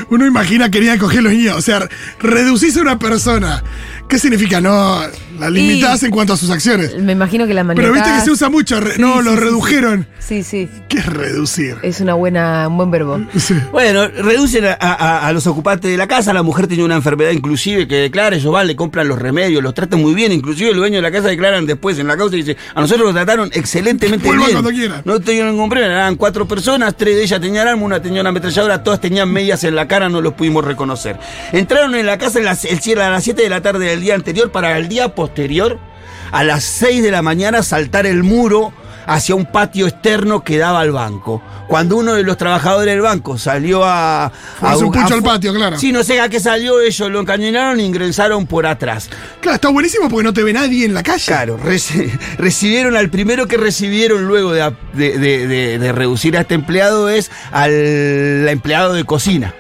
uno 0.10 0.26
imagina 0.26 0.66
que 0.66 0.80
querían 0.80 0.98
coger 0.98 1.24
los 1.24 1.34
niños. 1.34 1.58
O 1.58 1.62
sea, 1.62 1.88
reducís 2.20 2.78
a 2.78 2.82
una 2.82 2.98
persona. 2.98 3.62
¿Qué 4.08 4.18
significa? 4.18 4.62
No, 4.62 5.02
la 5.38 5.50
limitás 5.50 6.04
en 6.04 6.12
cuanto 6.12 6.34
a 6.34 6.38
sus 6.38 6.50
acciones. 6.50 6.98
Me 6.98 7.12
imagino 7.14 7.46
que 7.48 7.54
la 7.54 7.64
manera. 7.64 7.82
Pero 7.88 7.94
viste 7.94 8.10
que 8.18 8.22
se 8.26 8.32
usa 8.32 8.50
mucho. 8.50 8.80
re- 8.80 8.96
Sí, 8.96 9.02
no, 9.02 9.20
sí, 9.20 9.24
lo 9.26 9.32
sí, 9.34 9.38
redujeron. 9.40 10.08
Sí, 10.20 10.44
sí. 10.44 10.70
¿Qué 10.88 10.98
es 11.00 11.06
reducir? 11.06 11.78
Es 11.84 12.02
una 12.02 12.14
buena, 12.16 12.68
un 12.68 12.78
buen 12.78 12.92
verbo. 12.92 13.20
Sí. 13.38 13.54
Bueno, 13.72 14.08
reducen 14.08 14.66
a, 14.66 14.74
a- 14.80 15.28
a 15.28 15.34
los 15.34 15.46
ocupantes 15.48 15.90
de 15.92 15.98
la 15.98 16.08
casa, 16.08 16.34
la 16.34 16.44
mujer 16.44 16.68
tenía 16.68 16.86
una 16.86 16.96
enfermedad 16.96 17.32
inclusive 17.32 17.88
que 17.88 17.96
declara, 17.96 18.36
ellos 18.36 18.52
van, 18.52 18.68
le 18.68 18.76
compran 18.76 19.08
los 19.08 19.20
remedios, 19.20 19.62
los 19.64 19.74
tratan 19.74 20.02
muy 20.02 20.14
bien, 20.14 20.32
inclusive 20.32 20.72
el 20.72 20.78
dueño 20.78 20.96
de 20.98 21.02
la 21.02 21.12
casa 21.12 21.28
declaran 21.28 21.66
después 21.66 21.98
en 22.00 22.08
la 22.08 22.18
causa 22.18 22.36
y 22.36 22.40
dice, 22.44 22.58
a 22.76 22.82
nosotros 22.82 23.08
lo 23.08 23.14
trataron 23.14 23.50
excelentemente 23.54 24.26
Vuelvan 24.28 24.48
bien. 24.48 24.62
cuando 24.62 24.72
quieran. 24.78 25.02
No 25.06 25.20
tenían 25.20 25.48
ningún 25.52 25.70
problema, 25.70 25.94
eran 25.94 26.16
cuatro 26.16 26.48
personas, 26.48 26.96
tres 26.98 27.16
de 27.16 27.24
ellas 27.24 27.40
tenían 27.42 27.68
arma, 27.68 27.84
una 27.84 28.02
tenía 28.02 28.22
una 28.22 28.30
ametralladora, 28.32 28.84
todas 28.84 29.00
tenían 29.02 29.30
medias 29.32 29.64
en 29.64 29.76
la 29.76 29.88
cara, 29.88 30.10
no 30.10 30.22
los 30.22 30.34
pudimos 30.34 30.66
reconocer. 30.66 31.18
Entraron 31.52 31.96
en 31.96 32.06
la 32.06 32.18
casa 32.18 32.40
en 32.40 32.46
las- 32.46 32.66
el 32.66 32.80
cielo 32.80 33.04
a 33.04 33.10
las 33.10 33.24
7 33.24 33.42
de 33.42 33.50
la 33.50 33.62
tarde 33.62 33.86
del 33.86 34.02
día 34.02 34.16
anterior 34.16 34.52
para 34.52 34.78
el 34.78 34.88
día 34.90 35.14
posterior, 35.24 35.78
a 36.32 36.44
las 36.46 36.64
6 36.64 37.04
de 37.04 37.12
la 37.12 37.22
mañana, 37.22 37.62
saltar 37.62 38.06
el 38.06 38.24
muro 38.24 38.72
hacia 39.06 39.34
un 39.36 39.46
patio 39.48 39.88
externo 39.88 40.44
que 40.44 40.58
daba 40.60 40.80
al 40.82 40.92
banco. 40.92 41.42
Cuando 41.68 41.98
uno 41.98 42.14
de 42.14 42.24
los 42.24 42.38
trabajadores 42.38 42.94
del 42.94 43.02
banco 43.02 43.38
salió 43.38 43.84
a... 43.84 44.26
A 44.26 44.32
hacer 44.62 44.86
un 44.86 44.92
pucho 44.92 45.14
a- 45.14 45.18
al 45.18 45.24
patio, 45.24 45.54
claro. 45.54 45.78
Sí, 45.80 45.92
no 45.92 46.04
sé 46.04 46.22
a 46.22 46.30
qué 46.30 46.40
salió, 46.40 46.80
ellos 46.80 47.10
lo 47.12 47.20
encañonaron 47.20 47.80
e 47.80 47.84
ingresaron 47.84 48.46
por 48.48 48.66
atrás. 48.66 49.10
Claro, 49.42 49.56
está 49.56 49.70
buenísimo 49.70 50.10
porque 50.10 50.24
no 50.24 50.34
te 50.34 50.44
ve 50.44 50.54
nadie 50.54 50.86
en 50.86 50.94
la 50.94 51.04
calle. 51.04 51.26
Claro, 51.26 51.60
reci- 51.60 52.12
recibieron 52.38 52.96
al 52.96 53.10
primero 53.10 53.48
que 53.48 53.58
recibieron 53.58 54.26
luego 54.28 54.52
de, 54.54 54.72
de- 54.94 55.18
de- 55.18 55.48
de- 55.48 55.80
de 55.80 55.92
reducir 55.92 56.38
a 56.38 56.42
este 56.42 56.54
empleado 56.56 57.10
es 57.10 57.30
al 57.52 58.48
empleado 58.48 58.94
de 58.94 59.04
cocina. 59.06 59.54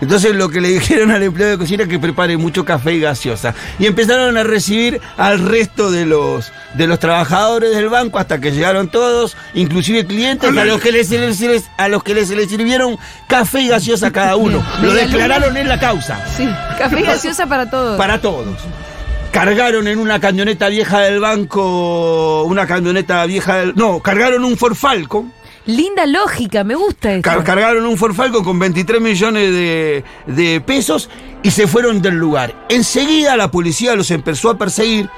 Entonces 0.00 0.34
lo 0.34 0.48
que 0.48 0.60
le 0.60 0.68
dijeron 0.68 1.10
al 1.10 1.22
empleado 1.22 1.52
de 1.52 1.58
cocina 1.58 1.82
es 1.82 1.88
que 1.88 1.98
prepare 1.98 2.36
mucho 2.36 2.64
café 2.64 2.94
y 2.94 3.00
gaseosa. 3.00 3.54
Y 3.78 3.86
empezaron 3.86 4.36
a 4.38 4.42
recibir 4.42 5.00
al 5.16 5.38
resto 5.40 5.90
de 5.90 6.06
los, 6.06 6.52
de 6.74 6.86
los 6.86 6.98
trabajadores 6.98 7.70
del 7.76 7.88
banco 7.90 8.18
hasta 8.18 8.40
que 8.40 8.50
llegaron 8.52 8.88
todos, 8.88 9.36
inclusive 9.54 10.06
clientes, 10.06 10.48
a 10.56 10.64
los 10.64 10.80
que 10.80 10.92
les, 10.92 11.10
les- 11.10 11.40
les- 11.40 11.70
a 11.76 11.88
los 11.88 12.02
que 12.02 12.14
les, 12.14 12.30
les 12.30 12.48
sirvieron 12.48 12.96
café 13.28 13.60
y 13.60 13.68
gaseosa 13.68 14.10
cada 14.10 14.36
uno. 14.36 14.64
Lo 14.82 14.94
declararon 14.94 15.56
en 15.56 15.68
la 15.68 15.78
causa. 15.78 16.24
Sí. 16.36 16.48
Café 16.78 17.00
y 17.00 17.02
gaseosa 17.02 17.46
para 17.46 17.68
todos. 17.68 17.96
Para 17.98 18.20
todos. 18.20 18.56
Cargaron 19.32 19.86
en 19.86 19.98
una 20.00 20.18
camioneta 20.18 20.68
vieja 20.68 21.00
del 21.00 21.20
banco, 21.20 22.42
una 22.44 22.66
camioneta 22.66 23.24
vieja 23.26 23.58
del... 23.58 23.74
No, 23.76 24.00
cargaron 24.00 24.44
un 24.44 24.56
Ford 24.56 24.74
Falcon. 24.74 25.32
Linda 25.76 26.06
lógica, 26.06 26.64
me 26.64 26.74
gusta 26.74 27.12
eso. 27.12 27.22
Car- 27.22 27.42
cargaron 27.44 27.84
un 27.86 27.96
Ford 27.96 28.14
Falcon 28.14 28.44
con 28.44 28.58
23 28.58 29.00
millones 29.00 29.52
de, 29.52 30.04
de 30.26 30.60
pesos 30.60 31.08
y 31.42 31.50
se 31.50 31.66
fueron 31.66 32.02
del 32.02 32.14
lugar. 32.16 32.54
Enseguida 32.68 33.36
la 33.36 33.50
policía 33.50 33.94
los 33.96 34.10
empezó 34.10 34.50
a 34.50 34.58
perseguir, 34.58 35.08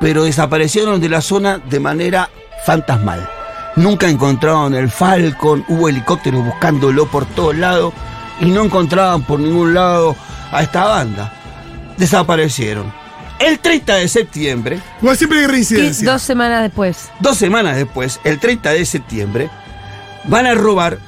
pero 0.00 0.24
desaparecieron 0.24 1.00
de 1.00 1.08
la 1.08 1.20
zona 1.20 1.58
de 1.58 1.80
manera 1.80 2.28
fantasmal. 2.66 3.28
Nunca 3.76 4.08
encontraban 4.08 4.74
el 4.74 4.90
Falcon, 4.90 5.64
hubo 5.68 5.88
helicópteros 5.88 6.44
buscándolo 6.44 7.06
por 7.06 7.24
todos 7.26 7.56
lados 7.56 7.94
y 8.40 8.46
no 8.46 8.64
encontraban 8.64 9.22
por 9.22 9.38
ningún 9.38 9.74
lado 9.74 10.16
a 10.50 10.62
esta 10.62 10.84
banda. 10.86 11.32
Desaparecieron. 11.96 12.92
El 13.38 13.58
30 13.58 13.94
de 13.96 14.08
septiembre, 14.08 14.80
Igual 15.00 15.16
siempre 15.16 15.46
hay. 15.46 15.92
Dos 16.04 16.20
semanas 16.22 16.62
después. 16.62 17.08
dos 17.20 17.36
semanas 17.38 17.76
después, 17.76 18.20
el 18.24 18.38
30 18.38 18.70
de 18.70 18.84
septiembre, 18.84 19.50
van 20.24 20.46
a 20.46 20.54
robar 20.54 20.98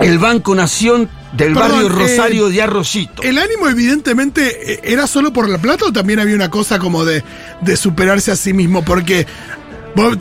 el 0.00 0.18
Banco 0.18 0.54
Nación 0.54 1.08
del 1.32 1.52
Perdón, 1.54 1.70
barrio 1.72 1.86
eh, 1.86 1.90
Rosario 1.90 2.48
de 2.48 2.62
Arroyito. 2.62 3.22
¿El 3.22 3.38
ánimo, 3.38 3.68
evidentemente, 3.68 4.74
eh, 4.74 4.80
era 4.84 5.06
solo 5.06 5.32
por 5.32 5.48
la 5.48 5.58
plata 5.58 5.86
o 5.86 5.92
también 5.92 6.20
había 6.20 6.34
una 6.34 6.50
cosa 6.50 6.78
como 6.78 7.04
de, 7.04 7.22
de 7.60 7.76
superarse 7.76 8.30
a 8.30 8.36
sí 8.36 8.52
mismo? 8.52 8.84
Porque 8.84 9.26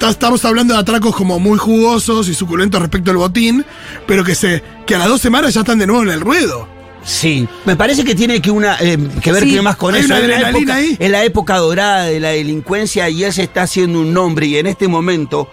estamos 0.09 0.45
hablando 0.45 0.73
de 0.75 0.79
atracos 0.79 1.15
como 1.15 1.39
muy 1.39 1.57
jugosos 1.57 2.27
y 2.29 2.33
suculentos 2.35 2.81
respecto 2.81 3.11
al 3.11 3.17
botín, 3.17 3.65
pero 4.07 4.23
que, 4.23 4.35
se, 4.35 4.63
que 4.85 4.95
a 4.95 4.99
las 4.99 5.07
dos 5.07 5.21
semanas 5.21 5.53
ya 5.53 5.61
están 5.61 5.79
de 5.79 5.87
nuevo 5.87 6.03
en 6.03 6.09
el 6.09 6.21
ruedo. 6.21 6.67
Sí, 7.03 7.47
me 7.65 7.75
parece 7.75 8.05
que 8.05 8.15
tiene 8.15 8.41
que, 8.41 8.49
una, 8.49 8.77
eh, 8.79 8.97
que 9.21 9.31
ver 9.33 9.43
Sí, 9.43 9.55
que 9.55 9.61
más 9.61 9.75
con 9.75 9.93
hay 9.93 10.01
eso. 10.01 10.13
una 10.15 10.19
Es 10.23 10.41
la 10.41 10.49
época- 10.51 10.75
ahí. 10.75 10.95
Es 10.97 11.09
la 11.11 11.23
época 11.25 11.57
dorada 11.57 12.03
de 12.05 12.19
la 12.19 12.29
delincuencia 12.29 13.09
y 13.09 13.23
él 13.25 13.33
se 13.33 13.43
está 13.43 13.63
haciendo 13.63 13.99
un 13.99 14.13
nombre 14.13 14.45
y 14.45 14.57
en 14.57 14.67
este 14.67 14.87
momento, 14.87 15.49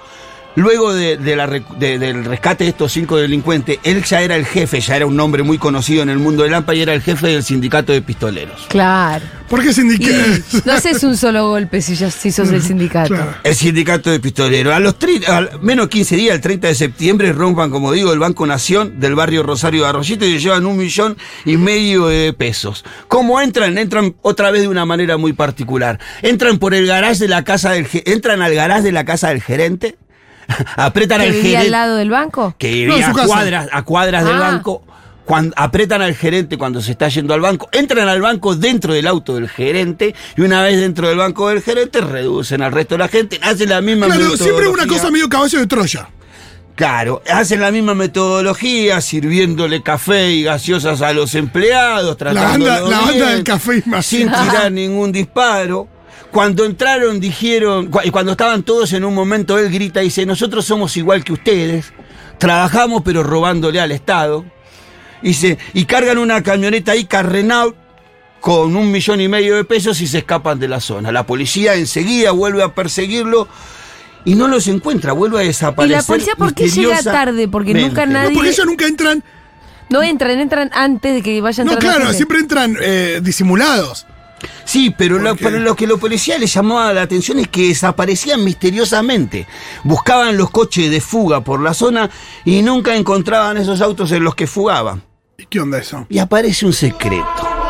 luego 0.56 0.92
de, 0.92 1.16
de 1.16 1.36
la 1.36 1.46
de- 1.46 1.98
del 1.98 2.24
rescate 2.24 2.64
de 2.64 2.70
estos 2.70 2.92
cinco 2.92 3.16
delincuentes, 3.16 3.78
él 3.82 4.02
ya 4.04 4.22
era 4.22 4.36
el 4.36 4.44
jefe, 4.46 4.80
ya 4.80 4.96
era 4.96 5.06
un 5.06 5.16
nombre 5.16 5.42
muy 5.42 5.58
conocido 5.58 6.02
en 6.02 6.10
el 6.10 6.18
mundo 6.18 6.42
del 6.42 6.54
AMPA 6.54 6.74
y 6.74 6.82
era 6.82 6.94
el 6.94 7.02
jefe 7.02 7.28
del 7.28 7.42
sindicato 7.42 7.92
de 7.92 8.02
pistoleros. 8.02 8.66
Claro. 8.68 9.24
¿Por 9.48 9.62
qué 9.62 9.72
sindicato? 9.72 10.14
no 10.64 10.72
haces 10.72 11.02
un 11.02 11.16
solo 11.16 11.48
golpe 11.48 11.82
si 11.82 11.96
ya 11.96 12.10
si 12.10 12.30
sos 12.30 12.50
del 12.50 12.62
sindicato. 12.62 13.14
Claro. 13.14 13.34
El 13.42 13.54
sindicato 13.56 14.10
de 14.10 14.20
pistoleros. 14.20 14.72
A 14.72 14.78
los 14.78 14.94
al 15.26 15.60
menos 15.60 15.88
15 15.88 16.14
días, 16.16 16.34
el 16.36 16.40
30 16.40 16.68
de 16.68 16.74
septiembre, 16.74 17.32
rompan, 17.32 17.70
como 17.70 17.90
digo, 17.92 18.12
el 18.12 18.18
Banco 18.20 18.46
Nación 18.46 19.00
del 19.00 19.14
barrio 19.16 19.42
Rosario 19.42 19.82
de 19.82 19.88
Arroyito 19.88 20.24
y 20.24 20.38
llevan 20.38 20.66
un 20.66 20.76
millón 20.76 21.16
y 21.44 21.56
medio 21.56 22.06
de 22.06 22.32
pesos. 22.32 22.84
¿Cómo 23.08 23.40
entran? 23.40 23.76
Entran 23.76 24.14
otra 24.22 24.50
vez 24.52 24.62
de 24.62 24.68
una 24.68 24.84
manera 24.84 25.16
muy 25.16 25.32
particular. 25.32 25.98
Entran 26.22 26.58
por 26.58 26.74
el 26.74 26.86
garage 26.86 27.18
de 27.20 27.28
la 27.28 27.42
casa 27.42 27.70
del 27.70 27.86
entran 28.04 28.42
al 28.42 28.54
garage 28.54 28.82
de 28.82 28.92
la 28.92 29.04
casa 29.04 29.30
del 29.30 29.42
gerente, 29.42 29.96
apretan 30.76 31.20
¿Que 31.20 31.26
al 31.26 31.32
gerente 31.32 31.56
al 31.58 31.70
lado 31.70 31.96
del 31.96 32.10
banco? 32.10 32.54
que 32.58 32.70
vivía 32.72 33.08
a 33.10 33.12
cuadras, 33.12 33.68
a 33.72 33.82
cuadras 33.82 34.24
del 34.24 34.36
Ah. 34.36 34.40
banco. 34.40 34.82
Cuando 35.24 35.54
apretan 35.56 36.02
al 36.02 36.16
gerente 36.16 36.58
cuando 36.58 36.80
se 36.82 36.90
está 36.90 37.06
yendo 37.08 37.34
al 37.34 37.40
banco, 37.40 37.68
entran 37.70 38.08
al 38.08 38.20
banco 38.20 38.56
dentro 38.56 38.94
del 38.94 39.06
auto 39.06 39.36
del 39.36 39.48
gerente 39.48 40.12
y 40.36 40.40
una 40.40 40.62
vez 40.64 40.80
dentro 40.80 41.06
del 41.08 41.18
banco 41.18 41.48
del 41.50 41.62
gerente 41.62 42.00
reducen 42.00 42.62
al 42.62 42.72
resto 42.72 42.94
de 42.94 42.98
la 42.98 43.08
gente, 43.08 43.38
hacen 43.40 43.68
la 43.68 43.80
misma 43.80 44.06
Claro, 44.06 44.36
siempre 44.36 44.66
una 44.66 44.86
cosa 44.88 45.08
medio 45.12 45.28
caballo 45.28 45.58
de 45.60 45.66
Troya. 45.68 46.08
Claro, 46.74 47.22
hacen 47.30 47.60
la 47.60 47.70
misma 47.70 47.94
metodología, 47.94 49.00
sirviéndole 49.00 49.82
café 49.82 50.30
y 50.32 50.42
gaseosas 50.42 51.00
a 51.02 51.12
los 51.12 51.34
empleados, 51.34 52.16
La 52.20 52.32
banda, 52.32 52.80
la 52.80 52.80
banda 52.98 53.12
bien, 53.12 53.26
del 53.26 53.44
café 53.44 53.82
y 53.84 53.88
más. 53.88 54.06
sin 54.06 54.26
tirar 54.28 54.72
ningún 54.72 55.12
disparo. 55.12 55.86
Cuando 56.30 56.64
entraron 56.64 57.18
dijeron, 57.20 57.90
y 58.04 58.10
cuando 58.10 58.32
estaban 58.32 58.62
todos 58.62 58.92
en 58.92 59.04
un 59.04 59.14
momento, 59.14 59.58
él 59.58 59.70
grita 59.70 60.00
y 60.00 60.04
dice, 60.06 60.24
nosotros 60.26 60.64
somos 60.64 60.96
igual 60.96 61.24
que 61.24 61.32
ustedes, 61.32 61.92
trabajamos 62.38 63.02
pero 63.04 63.22
robándole 63.22 63.80
al 63.80 63.90
Estado. 63.92 64.44
Dice, 65.22 65.58
y 65.74 65.84
cargan 65.84 66.18
una 66.18 66.42
camioneta 66.42 66.92
ahí, 66.92 67.04
Carrenault, 67.04 67.76
con 68.40 68.74
un 68.76 68.90
millón 68.90 69.20
y 69.20 69.28
medio 69.28 69.56
de 69.56 69.64
pesos 69.64 70.00
y 70.00 70.06
se 70.06 70.18
escapan 70.18 70.58
de 70.58 70.68
la 70.68 70.80
zona. 70.80 71.12
La 71.12 71.26
policía 71.26 71.74
enseguida 71.74 72.30
vuelve 72.30 72.62
a 72.62 72.74
perseguirlo 72.74 73.48
y 74.24 74.34
no 74.34 74.48
los 74.48 74.66
encuentra, 74.68 75.12
vuelve 75.12 75.40
a 75.40 75.44
¿Y 75.44 75.48
desaparecer. 75.48 75.96
la 75.98 76.02
policía 76.04 76.34
por 76.36 76.54
qué 76.54 76.68
llega 76.68 77.02
tarde? 77.02 77.48
Porque 77.48 77.74
nunca 77.74 78.06
nadie- 78.06 78.28
No, 78.30 78.34
porque 78.34 78.50
ellos 78.50 78.66
nunca 78.66 78.86
entran. 78.86 79.22
No 79.90 80.02
entran, 80.02 80.38
entran 80.38 80.70
antes 80.72 81.14
de 81.16 81.22
que 81.22 81.40
vayan 81.40 81.66
No, 81.66 81.76
claro, 81.76 82.12
siempre 82.12 82.38
entran 82.38 82.76
eh, 82.80 83.20
disimulados. 83.22 84.06
Sí, 84.64 84.94
pero 84.96 85.18
lo, 85.18 85.34
pero 85.36 85.58
lo 85.58 85.74
que 85.76 85.86
los 85.86 85.98
policías 86.00 86.38
les 86.40 86.52
llamaba 86.54 86.92
la 86.92 87.02
atención 87.02 87.38
es 87.38 87.48
que 87.48 87.68
desaparecían 87.68 88.42
misteriosamente. 88.44 89.46
Buscaban 89.84 90.36
los 90.36 90.50
coches 90.50 90.90
de 90.90 91.00
fuga 91.00 91.42
por 91.42 91.60
la 91.60 91.74
zona 91.74 92.08
y 92.44 92.62
nunca 92.62 92.94
encontraban 92.96 93.56
esos 93.56 93.80
autos 93.80 94.12
en 94.12 94.24
los 94.24 94.34
que 94.34 94.46
fugaban. 94.46 95.02
¿Y 95.38 95.46
qué 95.46 95.60
onda 95.60 95.78
eso? 95.78 96.06
Y 96.08 96.18
aparece 96.18 96.66
un 96.66 96.72
secreto. 96.72 97.24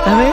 A 0.05 0.17
ver. 0.17 0.33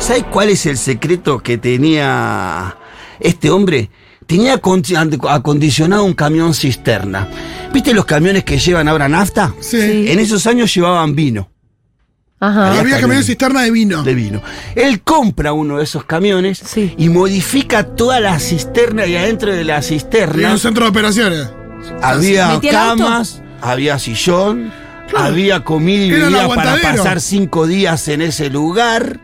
¿Sabes 0.00 0.24
cuál 0.30 0.48
es 0.48 0.64
el 0.66 0.78
secreto 0.78 1.40
que 1.40 1.58
tenía 1.58 2.76
este 3.18 3.50
hombre? 3.50 3.90
Tenía 4.26 4.60
acon- 4.60 5.28
acondicionado 5.28 6.04
un 6.04 6.14
camión 6.14 6.54
cisterna. 6.54 7.28
¿Viste 7.72 7.92
los 7.92 8.04
camiones 8.04 8.44
que 8.44 8.58
llevan 8.58 8.88
ahora 8.88 9.08
nafta? 9.08 9.52
Sí. 9.60 9.80
Sí. 9.80 10.04
En 10.10 10.18
esos 10.20 10.46
años 10.46 10.72
llevaban 10.74 11.14
vino. 11.14 11.49
Ajá. 12.40 12.80
Había 12.80 12.98
camiones. 13.00 13.26
cisterna 13.26 13.62
de 13.62 13.70
vino. 13.70 14.02
de 14.02 14.14
vino. 14.14 14.42
Él 14.74 15.02
compra 15.02 15.52
uno 15.52 15.76
de 15.78 15.84
esos 15.84 16.04
camiones 16.04 16.58
Sí. 16.64 16.94
y 16.96 17.08
modifica 17.10 17.84
toda 17.84 18.18
la 18.20 18.38
cisterna 18.40 19.04
y 19.06 19.14
adentro 19.16 19.52
de 19.54 19.62
la 19.64 19.76
Había 19.76 19.82
cisterna 19.88 20.52
un 20.52 20.58
centro 20.58 20.84
de 20.84 20.90
operaciones. 20.90 21.48
había 22.02 22.58
camas, 22.70 23.42
había 23.60 23.98
sillón, 23.98 24.72
Claro. 25.08 25.26
había 25.26 25.64
comida 25.64 26.04
y 26.06 26.10
Era 26.12 26.24
bebida 26.28 26.48
para 26.54 26.76
pasar 26.80 27.20
cinco 27.20 27.66
días 27.66 28.08
en 28.08 28.22
ese 28.22 28.48
lugar. 28.48 29.18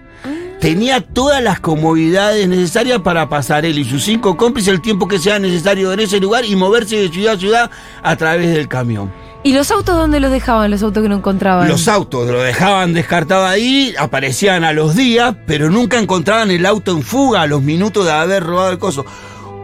Tenía 0.61 1.01
todas 1.01 1.43
las 1.43 1.61
comodidades 1.61 2.49
necesarias 2.49 3.01
para 3.03 3.29
pasar 3.29 3.65
él 3.67 3.79
y 3.79 3.85
sus 3.85 4.03
cinco 4.05 4.37
cómplices 4.37 4.73
el 4.73 4.81
tiempo 4.81 5.07
que 5.07 5.19
sea 5.19 5.39
necesario 5.39 5.93
en 5.93 6.01
ese 6.01 6.19
lugar 6.19 6.45
y 6.45 6.57
moverse 6.57 6.97
de 6.97 7.09
ciudad 7.11 7.35
a 7.35 7.39
ciudad 7.39 7.71
a 8.03 8.17
través 8.17 8.53
del 8.55 8.67
camión. 8.67 9.13
¿Y 9.47 9.53
los 9.53 9.71
autos 9.71 9.95
dónde 9.95 10.19
los 10.19 10.33
dejaban? 10.33 10.73
Los 10.73 10.83
autos 10.83 11.05
que 11.05 11.09
no 11.09 11.15
encontraban. 11.15 11.69
Los 11.69 11.87
autos 11.87 12.29
lo 12.29 12.43
dejaban 12.43 12.93
descartado 12.93 13.47
ahí, 13.47 13.95
aparecían 13.97 14.65
a 14.65 14.73
los 14.73 14.97
días, 14.97 15.37
pero 15.47 15.71
nunca 15.71 16.01
encontraban 16.01 16.51
el 16.51 16.67
auto 16.67 16.91
en 16.91 17.05
fuga 17.05 17.43
a 17.43 17.47
los 17.47 17.63
minutos 17.63 18.05
de 18.07 18.11
haber 18.11 18.43
robado 18.43 18.73
el 18.73 18.79
coso. 18.81 19.07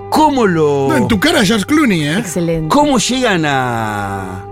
¿Cómo 0.09 0.47
lo.? 0.47 0.87
No, 0.89 0.97
en 0.97 1.09
tu 1.09 1.19
cara, 1.19 1.45
George 1.45 1.65
Clooney, 1.67 2.05
¿eh? 2.05 2.19
Excelente. 2.19 2.69
¿Cómo 2.69 2.99
llegan 2.99 3.45
a, 3.45 4.45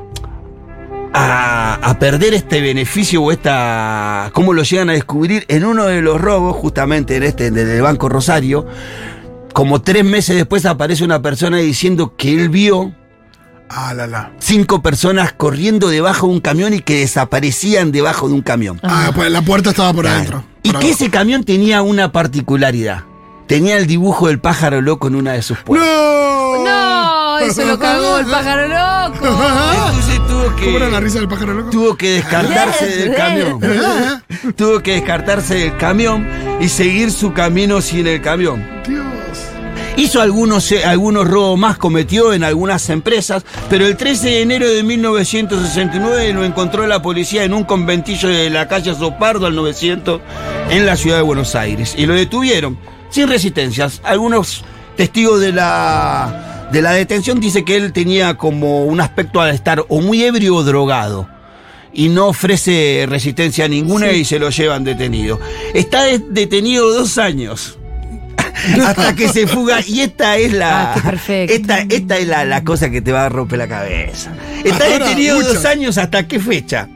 a, 1.12 1.74
a 1.80 1.98
perder 2.00 2.34
este 2.34 2.60
beneficio 2.60 3.22
o 3.22 3.30
esta... 3.30 4.30
¿Cómo 4.32 4.52
lo 4.52 4.64
llegan 4.64 4.90
a 4.90 4.94
descubrir 4.94 5.44
en 5.46 5.64
uno 5.64 5.86
de 5.86 6.02
los 6.02 6.20
robos, 6.20 6.56
justamente 6.56 7.14
en 7.14 7.22
este, 7.22 7.52
del 7.52 7.82
Banco 7.82 8.08
Rosario? 8.08 8.66
Como 9.52 9.80
tres 9.80 10.04
meses 10.04 10.34
después 10.34 10.66
aparece 10.66 11.04
una 11.04 11.22
persona 11.22 11.58
diciendo 11.58 12.14
que 12.16 12.32
él 12.34 12.48
vio 12.48 12.96
Ah, 13.72 13.94
la, 13.94 14.06
la. 14.08 14.32
cinco 14.40 14.82
personas 14.82 15.32
corriendo 15.32 15.88
debajo 15.88 16.26
de 16.26 16.32
un 16.32 16.40
camión 16.40 16.74
y 16.74 16.80
que 16.80 16.96
desaparecían 16.98 17.92
debajo 17.92 18.26
de 18.28 18.34
un 18.34 18.42
camión. 18.42 18.80
Ah, 18.82 19.12
pues 19.14 19.30
la 19.30 19.42
puerta 19.42 19.70
estaba 19.70 19.92
por 19.92 20.06
adentro. 20.08 20.42
Y 20.64 20.72
Por 20.72 20.80
que 20.80 20.86
abajo. 20.88 21.02
ese 21.02 21.10
camión 21.10 21.44
tenía 21.44 21.80
una 21.82 22.10
particularidad. 22.10 23.04
Tenía 23.46 23.76
el 23.78 23.86
dibujo 23.86 24.26
del 24.28 24.40
pájaro 24.40 24.80
loco 24.80 25.06
en 25.08 25.14
una 25.14 25.32
de 25.32 25.42
sus 25.42 25.58
puertas. 25.58 25.88
¡No! 25.88 26.64
No, 26.64 27.38
eso 27.38 27.64
lo 27.64 27.78
cagó 27.78 28.18
el 28.18 28.26
pájaro 28.30 28.66
loco. 28.68 29.26
Entonces 29.86 30.16
tuvo 30.26 30.56
que... 30.56 30.64
¿Cómo 30.66 30.76
era 30.76 30.88
la 30.90 31.00
risa 31.00 31.18
del 31.20 31.28
pájaro 31.28 31.54
loco? 31.54 31.70
tuvo 31.70 31.96
que 31.96 32.10
descartarse 32.14 32.86
del 32.86 33.14
camión. 33.14 33.60
tuvo 34.56 34.80
que 34.80 34.92
descartarse 34.94 35.54
del 35.54 35.76
camión 35.76 36.26
y 36.60 36.68
seguir 36.68 37.10
su 37.12 37.32
camino 37.32 37.80
sin 37.80 38.06
el 38.08 38.20
camión. 38.20 38.64
Dios. 38.86 39.04
Hizo 39.96 40.20
algunos, 40.22 40.70
eh, 40.72 40.84
algunos 40.84 41.28
robos 41.28 41.58
más, 41.58 41.76
cometió 41.76 42.32
en 42.32 42.42
algunas 42.42 42.88
empresas, 42.88 43.44
pero 43.68 43.86
el 43.86 43.96
13 43.96 44.28
de 44.28 44.42
enero 44.42 44.68
de 44.68 44.82
1969 44.82 46.32
lo 46.32 46.44
encontró 46.44 46.86
la 46.86 47.02
policía 47.02 47.44
en 47.44 47.52
un 47.52 47.64
conventillo 47.64 48.28
de 48.28 48.48
la 48.50 48.66
calle 48.66 48.94
Sopardo 48.94 49.46
al 49.46 49.54
900 49.54 50.20
en 50.70 50.86
la 50.86 50.96
ciudad 50.96 51.16
de 51.16 51.22
Buenos 51.22 51.54
Aires 51.54 51.94
y 51.98 52.06
lo 52.06 52.14
detuvieron 52.14 52.78
sin 53.10 53.28
resistencias. 53.28 54.00
Algunos 54.02 54.64
testigos 54.96 55.40
de 55.40 55.52
la, 55.52 56.68
de 56.72 56.80
la 56.80 56.92
detención 56.92 57.38
dicen 57.38 57.64
que 57.64 57.76
él 57.76 57.92
tenía 57.92 58.34
como 58.38 58.84
un 58.86 59.00
aspecto 59.00 59.42
de 59.42 59.52
estar 59.52 59.84
o 59.88 60.00
muy 60.00 60.22
ebrio 60.24 60.54
o 60.56 60.62
drogado 60.64 61.28
y 61.92 62.08
no 62.08 62.28
ofrece 62.28 63.04
resistencia 63.08 63.68
ninguna 63.68 64.12
y 64.12 64.24
se 64.24 64.38
lo 64.38 64.48
llevan 64.48 64.84
detenido. 64.84 65.38
Está 65.74 66.04
de- 66.04 66.20
detenido 66.20 66.88
dos 66.94 67.18
años. 67.18 67.76
Hasta 68.86 69.14
que 69.14 69.28
se 69.28 69.46
fuga. 69.46 69.80
Y 69.86 70.00
esta 70.00 70.36
es 70.36 70.52
la. 70.52 70.94
Ah. 70.94 71.12
Esta, 71.28 71.80
esta 71.80 72.16
es 72.18 72.26
la, 72.26 72.44
la 72.44 72.64
cosa 72.64 72.90
que 72.90 73.00
te 73.02 73.12
va 73.12 73.26
a 73.26 73.28
romper 73.28 73.58
la 73.58 73.68
cabeza. 73.68 74.32
Está 74.64 74.84
Ahora, 74.84 75.06
detenido 75.06 75.36
mucho. 75.36 75.54
dos 75.54 75.64
años 75.64 75.98
hasta 75.98 76.26
qué 76.26 76.40
fecha. 76.40 76.88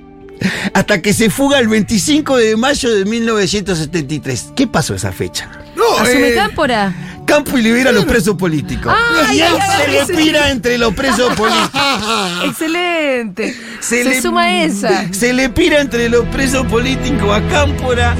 Hasta 0.75 1.01
que 1.01 1.15
se 1.15 1.31
fuga 1.31 1.59
el 1.59 1.69
25 1.69 2.37
de 2.37 2.57
mayo 2.57 2.93
de 2.95 3.05
1973. 3.05 4.53
¿Qué 4.57 4.67
pasó 4.67 4.95
esa 4.95 5.13
fecha? 5.13 5.49
No, 5.77 5.97
Asume 5.99 6.29
eh, 6.31 6.35
cámpora. 6.35 6.93
Campo 7.25 7.57
y 7.57 7.63
libera 7.63 7.91
a 7.91 7.93
los 7.93 8.05
presos 8.05 8.37
políticos. 8.37 8.93
Ay, 8.95 9.39
y 9.39 9.41
él 9.41 9.53
se 9.79 9.91
le 9.91 10.05
sí. 10.07 10.13
pira 10.13 10.51
entre 10.51 10.77
los 10.77 10.93
presos 10.93 11.33
políticos. 11.37 11.81
Excelente. 12.45 13.57
Se, 13.81 14.05
le- 14.05 14.21
suma 14.21 14.63
esa. 14.63 15.11
Se 15.13 15.33
le 15.33 15.49
pira 15.49 15.81
entre 15.81 16.09
los 16.11 16.27
presos 16.27 16.67
políticos 16.67 17.31
a 17.35 17.41
Cámpora 17.49 18.15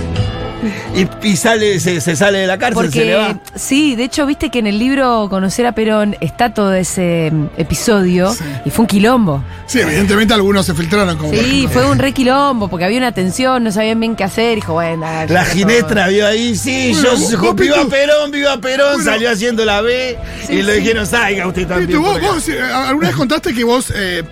y, 0.95 1.29
y 1.29 1.37
sale, 1.37 1.79
se, 1.81 2.01
se 2.01 2.17
sale 2.17 2.39
de 2.39 2.47
la 2.47 2.59
cárcel, 2.59 2.91
se 2.93 3.05
le 3.05 3.15
Porque 3.17 3.35
va. 3.35 3.41
sí, 3.55 3.95
de 3.97 4.05
hecho, 4.05 4.27
viste 4.27 4.51
que 4.51 4.59
en 4.61 4.67
el 4.67 4.79
libro 4.79 5.27
Conocer 5.31 5.67
a 5.67 5.73
Perón 5.73 6.17
está 6.21 6.53
todo 6.55 6.73
ese 6.75 7.31
mm, 7.33 7.47
episodio 7.57 8.33
Sí. 8.33 8.45
y 8.65 8.71
fue 8.71 8.83
un 8.83 8.87
quilombo. 8.87 9.43
Sí, 9.67 9.81
evidentemente 9.81 10.35
algunos 10.35 10.67
se 10.67 10.75
filtraron 10.75 11.17
como. 11.17 11.33
Sí, 11.33 11.67
fue 11.73 11.89
un 11.91 11.99
re 11.99 12.13
quilombo 12.13 12.69
porque 12.69 12.85
había 12.85 12.99
una 12.99 13.13
tensión, 13.13 13.65
no 13.65 13.73
sabían 13.73 13.99
bien 14.01 14.17
qué 14.17 14.25
hacer. 14.25 14.57
Dijo, 14.57 14.75
bueno, 14.75 15.07
La 15.29 15.45
Ginestra 15.45 16.09
vio 16.09 16.27
ahí, 16.27 16.55
sí, 16.57 16.91
Bueno, 16.93 17.15
yo 17.17 17.39
vos, 17.41 17.55
viva 17.57 17.77
Pitu. 17.77 17.89
Perón, 17.89 18.31
viva 18.31 18.57
Perón, 18.59 18.95
Bueno. 18.97 19.05
salió 19.11 19.31
haciendo 19.31 19.65
la 19.65 19.81
B 19.81 20.19
Sí, 20.47 20.55
y 20.55 20.63
le 20.63 20.75
sí. 20.75 20.81
dijeron, 20.81 21.07
salga 21.07 21.47
usted 21.47 21.63
Y 21.63 21.67
también. 21.67 21.91
tú, 21.91 22.01
vos, 22.03 22.13
por 22.13 22.21
acá". 22.25 22.33
vos, 22.35 22.49
eh, 22.49 22.61
alguna 22.63 23.09
vez 23.09 23.17
contaste 23.17 23.55
que 23.55 23.65
vos, 23.65 23.93
eh, 23.95 24.23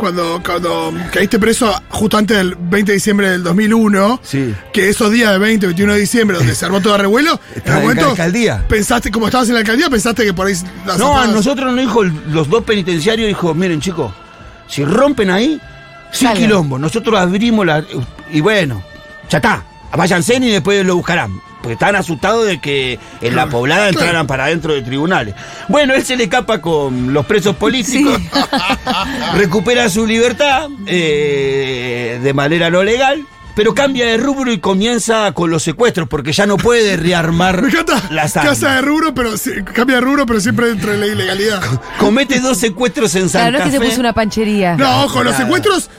cuando, 0.00 0.40
cuando 0.44 0.92
caíste 1.12 1.38
preso 1.38 1.72
justo 1.90 2.16
antes 2.16 2.36
del 2.36 2.56
20 2.58 2.90
de 2.90 2.94
diciembre 2.94 3.30
del 3.30 3.42
2001, 3.44 4.18
Sí. 4.24 4.54
que 4.72 4.88
esos 4.88 5.12
días 5.12 5.30
de 5.32 5.38
20, 5.38 5.66
21 5.66 5.92
de 5.94 6.00
diciembre, 6.00 6.36
donde 6.38 6.54
se 6.54 6.64
armó 6.64 6.80
todo 6.80 6.94
el 6.96 7.02
revuelo, 7.02 7.38
en 7.54 7.62
la 7.72 7.78
momento 7.80 8.10
alcaldía. 8.10 8.64
pensaste, 8.68 9.10
como 9.10 9.26
estabas 9.26 9.48
en 9.48 9.54
la 9.54 9.60
alcaldía, 9.60 9.88
pensaste 9.90 10.24
que 10.24 10.34
por 10.34 10.46
ahí 10.46 10.54
las 10.86 10.98
No, 10.98 11.16
a 11.18 11.26
nosotros 11.28 11.72
nos 11.72 11.80
dijo, 11.80 12.02
los 12.02 12.48
dos 12.48 12.64
penitenciarios 12.64 13.28
dijo, 13.28 13.54
miren 13.54 13.80
chicos, 13.80 14.12
si 14.66 14.84
rompen 14.84 15.30
ahí, 15.30 15.60
sin 16.10 16.32
quilombo, 16.32 16.78
nosotros 16.78 17.18
abrimos 17.20 17.66
la... 17.66 17.84
Y 18.32 18.40
bueno, 18.40 18.82
ya 19.28 19.38
está, 19.38 19.62
váyanse 19.96 20.36
y 20.36 20.50
después 20.50 20.84
lo 20.84 20.96
buscarán. 20.96 21.32
Porque 21.60 21.74
estaban 21.74 21.96
asustados 21.96 22.46
de 22.46 22.58
que 22.60 22.94
en 23.20 23.36
la 23.36 23.42
Claro, 23.42 23.50
poblada 23.50 23.82
claro. 23.88 23.98
entraran 24.00 24.26
para 24.26 24.44
adentro 24.44 24.72
de 24.74 24.82
tribunales. 24.82 25.34
Bueno, 25.68 25.92
él 25.94 26.04
se 26.04 26.16
le 26.16 26.24
escapa 26.24 26.60
con 26.60 27.12
los 27.12 27.26
presos 27.26 27.54
políticos, 27.56 28.18
recupera 29.34 29.88
su 29.88 30.06
libertad 30.06 30.68
eh, 30.86 32.18
de 32.22 32.32
manera 32.34 32.70
no 32.70 32.82
legal, 32.82 33.24
pero 33.54 33.74
cambia 33.74 34.06
de 34.06 34.16
rubro 34.16 34.52
y 34.52 34.58
comienza 34.58 35.32
con 35.32 35.50
los 35.50 35.62
secuestros, 35.62 36.08
porque 36.08 36.32
ya 36.32 36.46
no 36.46 36.56
puede 36.56 36.96
rearmar 36.96 37.60
Me 37.62 37.68
encanta 37.68 38.02
las 38.10 38.32
casa 38.32 38.76
de 38.76 38.80
rubro, 38.82 39.12
pero 39.14 39.36
sí, 39.36 39.50
cambia 39.74 39.96
de 39.96 40.00
rubro, 40.02 40.24
pero 40.26 40.40
siempre 40.40 40.68
dentro 40.68 40.92
de 40.92 40.98
la 40.98 41.06
ilegalidad. 41.08 41.60
Comete 41.98 42.40
dos 42.40 42.58
secuestros 42.58 43.14
en 43.16 43.28
Santa 43.28 43.48
Claro, 43.50 43.58
no 43.58 43.58
es 43.58 43.64
que 43.64 43.70
se 43.72 43.78
Fe. 43.80 43.90
puso 43.90 44.00
una 44.00 44.12
panchería. 44.12 44.76
No, 44.76 45.04
ojo, 45.04 45.22
los 45.22 45.36
secuestros, 45.36 45.90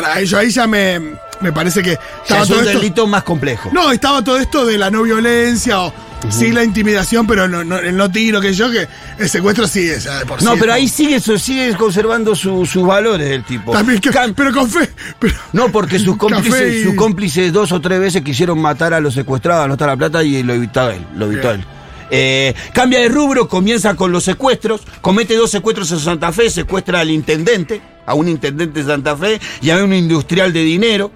para 0.00 0.20
ello 0.20 0.38
ahí 0.38 0.50
ya 0.50 0.66
me, 0.66 1.00
me 1.40 1.52
parece 1.52 1.82
que 1.82 1.90
Ya 1.90 1.98
estaba 2.22 2.42
es 2.42 2.48
todo 2.48 2.58
un 2.60 2.66
esto. 2.66 2.78
delito 2.78 3.06
más 3.06 3.22
complejo. 3.22 3.70
No, 3.72 3.90
estaba 3.92 4.22
todo 4.22 4.38
esto 4.38 4.64
de 4.66 4.78
la 4.78 4.90
no 4.90 5.02
violencia 5.02 5.80
o 5.80 5.92
sí 6.30 6.52
la 6.52 6.64
intimidación, 6.64 7.26
pero 7.26 7.46
no, 7.46 7.62
no- 7.64 7.78
el 7.78 7.96
no 7.96 8.10
tiro, 8.10 8.40
que 8.40 8.54
yo, 8.54 8.70
que 8.70 8.88
el 9.18 9.28
secuestro 9.28 9.66
sí 9.66 9.80
es. 9.88 10.04
ya 10.04 10.20
de 10.20 10.26
por 10.26 10.42
No, 10.42 10.52
sí 10.52 10.56
pero 10.60 10.72
es 10.72 10.76
ahí 10.78 10.88
sigue, 10.88 11.20
su- 11.20 11.38
sigue 11.38 11.74
conservando 11.76 12.34
su- 12.34 12.64
sus 12.64 12.86
valores 12.86 13.30
el 13.30 13.44
tipo. 13.44 13.72
También, 13.72 14.00
que- 14.00 14.10
Cam- 14.10 14.32
pero 14.34 14.50
con 14.52 14.70
fe. 14.70 14.88
Pero, 15.18 15.34
no, 15.52 15.70
porque 15.70 15.98
sus 15.98 16.16
cómplices, 16.18 16.76
y- 16.76 16.84
sus 16.84 16.94
cómplices 16.94 17.52
dos 17.52 17.72
o 17.72 17.80
tres 17.80 18.00
veces 18.00 18.22
quisieron 18.22 18.58
matar 18.58 18.94
a 18.94 19.00
los 19.00 19.12
secuestrados, 19.14 19.66
anotar 19.66 19.88
la 19.88 19.96
plata 19.96 20.22
y 20.22 20.42
lo 20.42 20.54
evitó 20.54 20.88
él. 20.90 21.04
Lo 21.16 21.26
evitó 21.26 21.50
él. 21.50 21.64
Eh, 22.10 22.54
cambia 22.72 23.00
de 23.00 23.08
rubro, 23.08 23.48
comienza 23.48 23.94
con 23.96 24.12
los 24.12 24.24
secuestros, 24.24 24.82
comete 25.00 25.36
dos 25.36 25.50
secuestros 25.50 25.90
en 25.92 26.00
Santa 26.00 26.32
Fe, 26.32 26.50
secuestra 26.50 27.00
al 27.00 27.10
intendente, 27.10 27.80
a 28.06 28.14
un 28.14 28.28
intendente 28.28 28.80
de 28.80 28.86
Santa 28.86 29.16
Fe 29.16 29.40
y 29.60 29.70
a 29.70 29.82
un 29.82 29.92
industrial 29.92 30.52
de 30.52 30.62
dinero. 30.62 31.10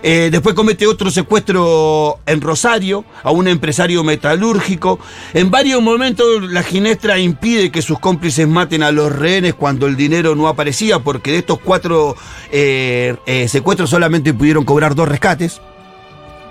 Eh, 0.00 0.28
después 0.30 0.54
comete 0.54 0.86
otro 0.86 1.10
secuestro 1.10 2.20
en 2.24 2.40
Rosario 2.40 3.04
a 3.24 3.32
un 3.32 3.48
empresario 3.48 4.04
metalúrgico. 4.04 5.00
En 5.34 5.50
varios 5.50 5.82
momentos 5.82 6.42
la 6.50 6.62
ginestra 6.62 7.18
impide 7.18 7.72
que 7.72 7.82
sus 7.82 7.98
cómplices 7.98 8.46
maten 8.46 8.84
a 8.84 8.92
los 8.92 9.10
rehenes 9.10 9.54
cuando 9.54 9.86
el 9.86 9.96
dinero 9.96 10.36
no 10.36 10.46
aparecía, 10.46 11.00
porque 11.00 11.32
de 11.32 11.38
estos 11.38 11.58
cuatro 11.58 12.14
eh, 12.52 13.16
secuestros 13.48 13.90
solamente 13.90 14.32
pudieron 14.32 14.64
cobrar 14.64 14.94
dos 14.94 15.08
rescates. 15.08 15.60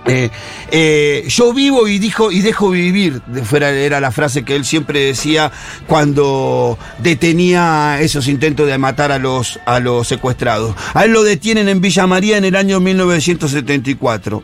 Eh, 0.08 0.30
eh, 0.72 1.26
yo 1.28 1.54
vivo 1.54 1.88
y 1.88 2.00
dijo 2.00 2.32
y 2.32 2.42
dejo 2.42 2.70
vivir, 2.70 3.22
fuera 3.44 3.72
era 3.72 4.00
la 4.00 4.12
frase 4.12 4.44
que 4.44 4.56
él 4.56 4.64
siempre 4.64 5.02
decía 5.02 5.52
cuando 5.86 6.78
detenía 7.00 8.00
esos 8.00 8.28
intentos 8.28 8.68
de 8.68 8.78
matar 8.78 9.12
a 9.12 9.20
los, 9.20 9.60
a 9.66 9.80
los 9.80 10.08
secuestrados. 10.08 10.76
A 10.94 11.06
él 11.06 11.12
lo 11.12 11.24
detienen 11.24 11.68
en 11.68 11.82
Villa 11.82 12.08
María 12.08 12.38
en 12.38 12.46
el 12.46 12.56
año 12.56 12.80
1974. 12.80 14.44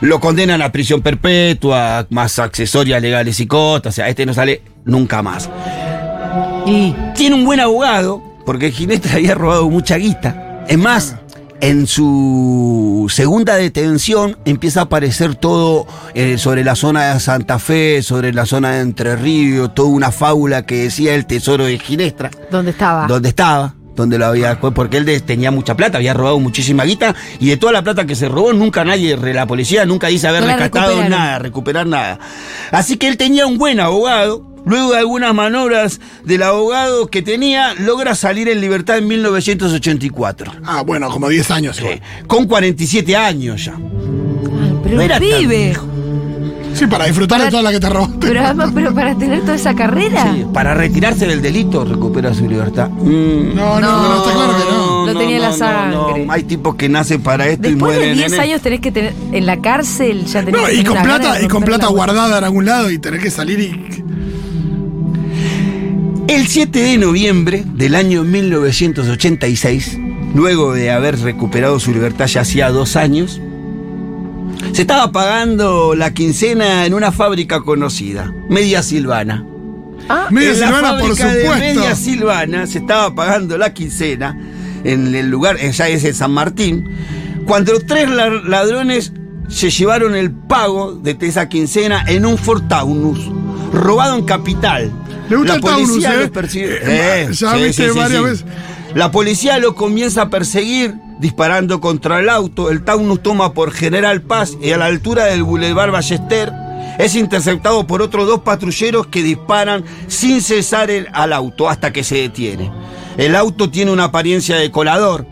Lo 0.00 0.20
condenan 0.20 0.62
a 0.62 0.72
prisión 0.72 1.02
perpetua, 1.02 2.06
más 2.10 2.38
accesorias 2.38 3.00
legales 3.02 3.40
y 3.40 3.46
cotas, 3.46 3.94
o 3.94 3.96
sea, 3.96 4.08
este 4.08 4.24
no 4.24 4.32
sale 4.32 4.62
nunca 4.84 5.22
más. 5.22 5.50
Y 6.66 6.94
Tiene 7.14 7.34
un 7.36 7.44
buen 7.44 7.60
abogado, 7.60 8.22
porque 8.46 8.70
Ginestra 8.70 9.12
había 9.16 9.34
robado 9.34 9.68
mucha 9.68 9.96
guita. 9.96 10.64
Es 10.68 10.78
más, 10.78 11.16
en 11.60 11.86
su 11.86 13.06
segunda 13.10 13.56
detención 13.56 14.38
empieza 14.44 14.80
a 14.80 14.82
aparecer 14.84 15.34
todo 15.34 15.86
eh, 16.14 16.38
sobre 16.38 16.64
la 16.64 16.74
zona 16.74 17.12
de 17.14 17.20
Santa 17.20 17.58
Fe, 17.58 18.02
sobre 18.02 18.32
la 18.32 18.46
zona 18.46 18.72
de 18.72 18.80
Entre 18.80 19.16
Ríos, 19.16 19.74
toda 19.74 19.88
una 19.88 20.10
fábula 20.12 20.64
que 20.64 20.84
decía 20.84 21.14
el 21.14 21.26
tesoro 21.26 21.64
de 21.64 21.78
Ginestra, 21.78 22.30
¿dónde 22.50 22.70
estaba? 22.72 23.06
donde 23.06 23.28
estaba. 23.30 23.74
Donde 23.96 24.18
lo 24.18 24.26
había, 24.26 24.58
porque 24.58 24.96
él 24.96 25.22
tenía 25.24 25.50
mucha 25.50 25.76
plata, 25.76 25.98
había 25.98 26.14
robado 26.14 26.38
muchísima 26.38 26.84
guita, 26.84 27.14
y 27.38 27.48
de 27.50 27.58
toda 27.58 27.72
la 27.72 27.82
plata 27.82 28.06
que 28.06 28.14
se 28.14 28.28
robó, 28.28 28.52
nunca 28.54 28.82
nadie, 28.82 29.16
la 29.16 29.46
policía 29.46 29.84
nunca 29.84 30.06
dice 30.06 30.26
haber 30.28 30.42
No 30.42 30.46
rescatado 30.46 30.86
recuperaron. 30.92 31.10
nada, 31.10 31.38
recuperar 31.38 31.86
nada. 31.86 32.18
Así 32.70 32.96
que 32.96 33.08
él 33.08 33.18
tenía 33.18 33.46
un 33.46 33.58
buen 33.58 33.78
abogado. 33.78 34.49
Luego 34.66 34.92
de 34.92 34.98
algunas 34.98 35.34
maniobras 35.34 36.00
del 36.24 36.42
abogado 36.42 37.06
que 37.08 37.22
tenía, 37.22 37.74
logra 37.74 38.14
salir 38.14 38.48
en 38.48 38.60
libertad 38.60 38.98
en 38.98 39.08
1984. 39.08 40.52
ah, 40.64 40.82
bueno, 40.82 41.08
como 41.10 41.28
10 41.28 41.50
años. 41.50 41.78
igual. 41.80 41.94
Eh, 41.94 42.02
con 42.26 42.46
47 42.46 43.16
años 43.16 43.64
ya. 43.64 43.74
Ay, 43.74 44.78
pero 44.82 44.96
No 44.96 45.02
era 45.02 45.14
tan 45.18 45.22
vive. 45.22 45.76
Sí, 46.72 46.86
para 46.86 47.06
disfrutar 47.06 47.38
Para- 47.38 47.44
de 47.46 47.50
toda 47.50 47.62
la 47.64 47.72
que 47.72 47.80
te 47.80 47.88
robaste. 47.90 48.16
Pero 48.20 48.40
además, 48.44 48.70
pero 48.72 48.94
para 48.94 49.14
tener 49.18 49.40
toda 49.40 49.56
esa 49.56 49.74
carrera. 49.74 50.32
Sí, 50.34 50.44
para 50.54 50.72
retirarse 50.72 51.26
del 51.26 51.42
delito, 51.42 51.84
recupera 51.84 52.32
su 52.32 52.48
libertad. 52.48 52.88
Mm. 52.90 53.54
No, 53.56 53.80
no, 53.80 53.90
No. 53.90 54.02
no, 54.08 54.16
está 54.18 54.32
claro 54.34 54.52
que 54.56 54.64
no. 54.72 55.06
Lo 55.06 55.18
tenía 55.18 55.36
en 55.36 55.42
la 55.42 55.52
sangre. 55.52 56.26
Hay 56.30 56.44
tipos 56.44 56.76
que 56.76 56.88
nacen 56.88 57.22
para 57.22 57.48
esto 57.48 57.66
y 57.68 57.72
Después 57.72 57.92
de 57.94 57.98
mueren. 57.98 58.18
10 58.18 58.32
en 58.34 58.40
años 58.40 58.60
tenés 58.62 58.80
que 58.80 58.92
tener 58.92 59.12
en 59.32 59.46
la 59.46 59.60
cárcel, 59.60 60.24
ya 60.26 60.44
tenés 60.44 60.60
No, 60.60 60.66
que 60.68 60.74
y 60.74 60.84
con 60.84 61.02
plata, 61.02 61.34
de 61.34 61.44
y 61.44 61.48
con 61.48 61.62
plata 61.64 61.86
la- 61.86 61.92
guardada 61.92 62.38
en 62.38 62.44
algún 62.44 62.64
lado 62.66 62.90
y 62.90 62.98
tener 62.98 63.20
que 63.20 63.30
salir 63.32 63.58
y. 63.58 64.04
El 66.30 66.46
7 66.46 66.78
de 66.78 66.96
noviembre 66.96 67.64
del 67.66 67.96
año 67.96 68.22
1986, 68.22 69.98
luego 70.32 70.72
de 70.72 70.92
haber 70.92 71.18
recuperado 71.18 71.80
su 71.80 71.92
libertad 71.92 72.26
ya 72.28 72.42
hacía 72.42 72.70
dos 72.70 72.94
años, 72.94 73.40
se 74.72 74.82
estaba 74.82 75.10
pagando 75.10 75.96
la 75.96 76.14
quincena 76.14 76.86
en 76.86 76.94
una 76.94 77.10
fábrica 77.10 77.62
conocida, 77.62 78.32
Media 78.48 78.84
Silvana. 78.84 79.44
Ah, 80.08 80.28
Media 80.30 80.52
en 80.52 80.60
la 80.60 80.66
Silvana, 80.68 80.98
por 81.00 81.16
de 81.16 81.16
supuesto. 81.16 81.58
Media 81.58 81.96
Silvana 81.96 82.66
se 82.68 82.78
estaba 82.78 83.12
pagando 83.12 83.58
la 83.58 83.74
quincena 83.74 84.38
en 84.84 85.12
el 85.12 85.28
lugar, 85.30 85.56
ya 85.58 85.88
es 85.88 86.04
en 86.04 86.14
San 86.14 86.30
Martín, 86.30 86.88
cuando 87.44 87.80
tres 87.80 88.08
la- 88.08 88.30
ladrones 88.30 89.12
se 89.48 89.68
llevaron 89.70 90.14
el 90.14 90.30
pago 90.30 90.92
de 90.92 91.16
esa 91.22 91.48
quincena 91.48 92.04
en 92.06 92.24
un 92.24 92.38
Ford 92.38 92.62
Taunus, 92.68 93.18
robado 93.72 94.14
en 94.16 94.24
capital. 94.24 94.92
Le 95.30 95.36
gusta 95.36 95.52
la 95.52 95.56
el 95.56 95.62
Taunus, 95.62 95.88
policía 95.90 96.14
¿eh? 96.14 96.18
los 96.20 96.30
persigue. 96.30 96.78
Eh, 96.82 97.28
ya 97.32 97.54
viste 97.54 97.90
varias 97.92 98.22
veces. 98.22 98.44
La 98.94 99.10
policía 99.10 99.58
lo 99.58 99.74
comienza 99.74 100.22
a 100.22 100.30
perseguir 100.30 100.94
disparando 101.20 101.80
contra 101.80 102.18
el 102.18 102.28
auto. 102.28 102.70
El 102.70 102.82
Taunus 102.84 103.22
toma 103.22 103.52
por 103.54 103.72
General 103.72 104.20
Paz 104.22 104.56
y 104.60 104.72
a 104.72 104.76
la 104.76 104.86
altura 104.86 105.26
del 105.26 105.44
Boulevard 105.44 105.92
Ballester 105.92 106.52
es 106.98 107.14
interceptado 107.14 107.86
por 107.86 108.02
otros 108.02 108.26
dos 108.26 108.40
patrulleros 108.40 109.06
que 109.06 109.22
disparan 109.22 109.84
sin 110.08 110.42
cesar 110.42 110.90
el- 110.90 111.08
al 111.12 111.32
auto 111.32 111.68
hasta 111.68 111.92
que 111.92 112.02
se 112.04 112.16
detiene. 112.16 112.70
El 113.16 113.36
auto 113.36 113.70
tiene 113.70 113.90
una 113.92 114.04
apariencia 114.04 114.56
de 114.56 114.70
colador. 114.70 115.26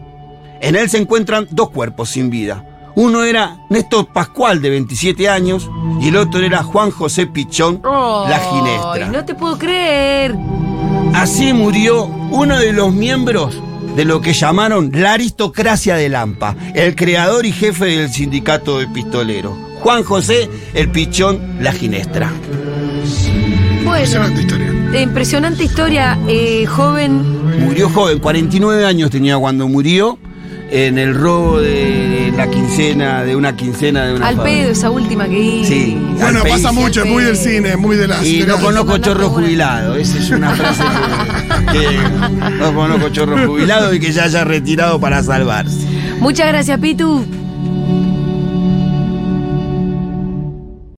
En 0.61 0.77
él 0.77 0.89
se 0.89 0.99
encuentran 0.99 1.47
dos 1.51 1.71
cuerpos 1.71 2.11
sin 2.11 2.31
vida. 2.31 2.65
Uno 3.01 3.23
era 3.23 3.59
Néstor 3.71 4.07
Pascual, 4.09 4.61
de 4.61 4.71
27 4.71 5.29
años, 5.29 5.71
y 6.01 6.09
el 6.09 6.17
otro 6.17 6.41
era 6.41 6.65
Juan 6.65 6.91
José 6.91 7.29
Pichón, 7.29 7.81
la 7.85 8.27
Ay, 8.43 8.43
ginestra. 8.51 9.07
no 9.13 9.25
te 9.25 9.37
puedo 9.37 9.57
creer. 9.57 10.35
Así 11.15 11.53
murió 11.53 12.07
uno 12.07 12.59
de 12.59 12.73
los 12.73 12.93
miembros 12.93 13.57
de 13.95 14.05
lo 14.05 14.21
que 14.21 14.33
llamaron 14.33 14.91
la 14.93 15.13
aristocracia 15.13 15.95
de 15.95 16.09
Lampa, 16.09 16.57
el 16.75 16.97
creador 16.97 17.47
y 17.47 17.53
jefe 17.53 17.85
del 17.85 18.11
sindicato 18.11 18.81
de 18.81 18.89
pistoleros. 18.89 19.53
Juan 19.81 20.03
José, 20.03 20.51
el 20.75 20.91
pichón, 20.91 21.59
la 21.61 21.71
ginestra. 21.71 22.33
Bueno, 23.85 24.05
Impresionante 24.05 24.41
historia. 24.41 25.01
impresionante 25.03 25.63
historia, 25.65 26.19
eh, 26.27 26.67
joven. 26.67 27.65
Murió 27.65 27.89
joven, 27.91 28.19
49 28.19 28.85
años 28.85 29.09
tenía 29.11 29.39
cuando 29.39 29.69
murió 29.69 30.19
en 30.71 30.99
el 30.99 31.15
robo 31.15 31.61
de 31.61 32.33
la 32.37 32.49
quincena, 32.51 33.25
de 33.25 33.35
una 33.37 33.57
quincena 33.57 34.05
de 34.07 34.15
una 34.15 34.29
Al 34.29 34.37
fábrica. 34.37 34.59
pedo, 34.59 34.73
esa 34.73 34.91
última 34.91 35.27
que 35.29 35.39
hice. 35.39 35.69
Sí. 35.75 35.99
Bueno, 36.19 36.43
pasa 36.49 36.73
mucho, 36.73 37.03
es 37.05 37.11
muy 37.11 37.25
del 37.25 37.37
cine, 37.37 37.77
muy 37.77 37.97
de 37.97 38.07
las. 38.09 38.25
Y 38.25 38.41
de 38.41 38.47
no 38.47 38.55
las- 38.55 38.63
conozco 38.63 38.99
chorro 38.99 39.31
jubilado, 39.31 39.97
esa 39.97 40.19
es 40.19 40.31
una 40.31 40.51
frase 40.55 40.83
que, 41.73 41.79
que 41.79 42.51
no 42.59 42.75
conozco 42.75 43.09
chorro 43.11 43.47
jubilado 43.47 43.95
y 43.95 44.01
que 44.01 44.13
ya 44.13 44.25
haya 44.25 44.45
retirado 44.45 45.01
para 45.01 45.23
salvarse. 45.23 45.87
Muchas 46.21 46.49
gracias, 46.49 46.79
Pitu. 46.81 47.25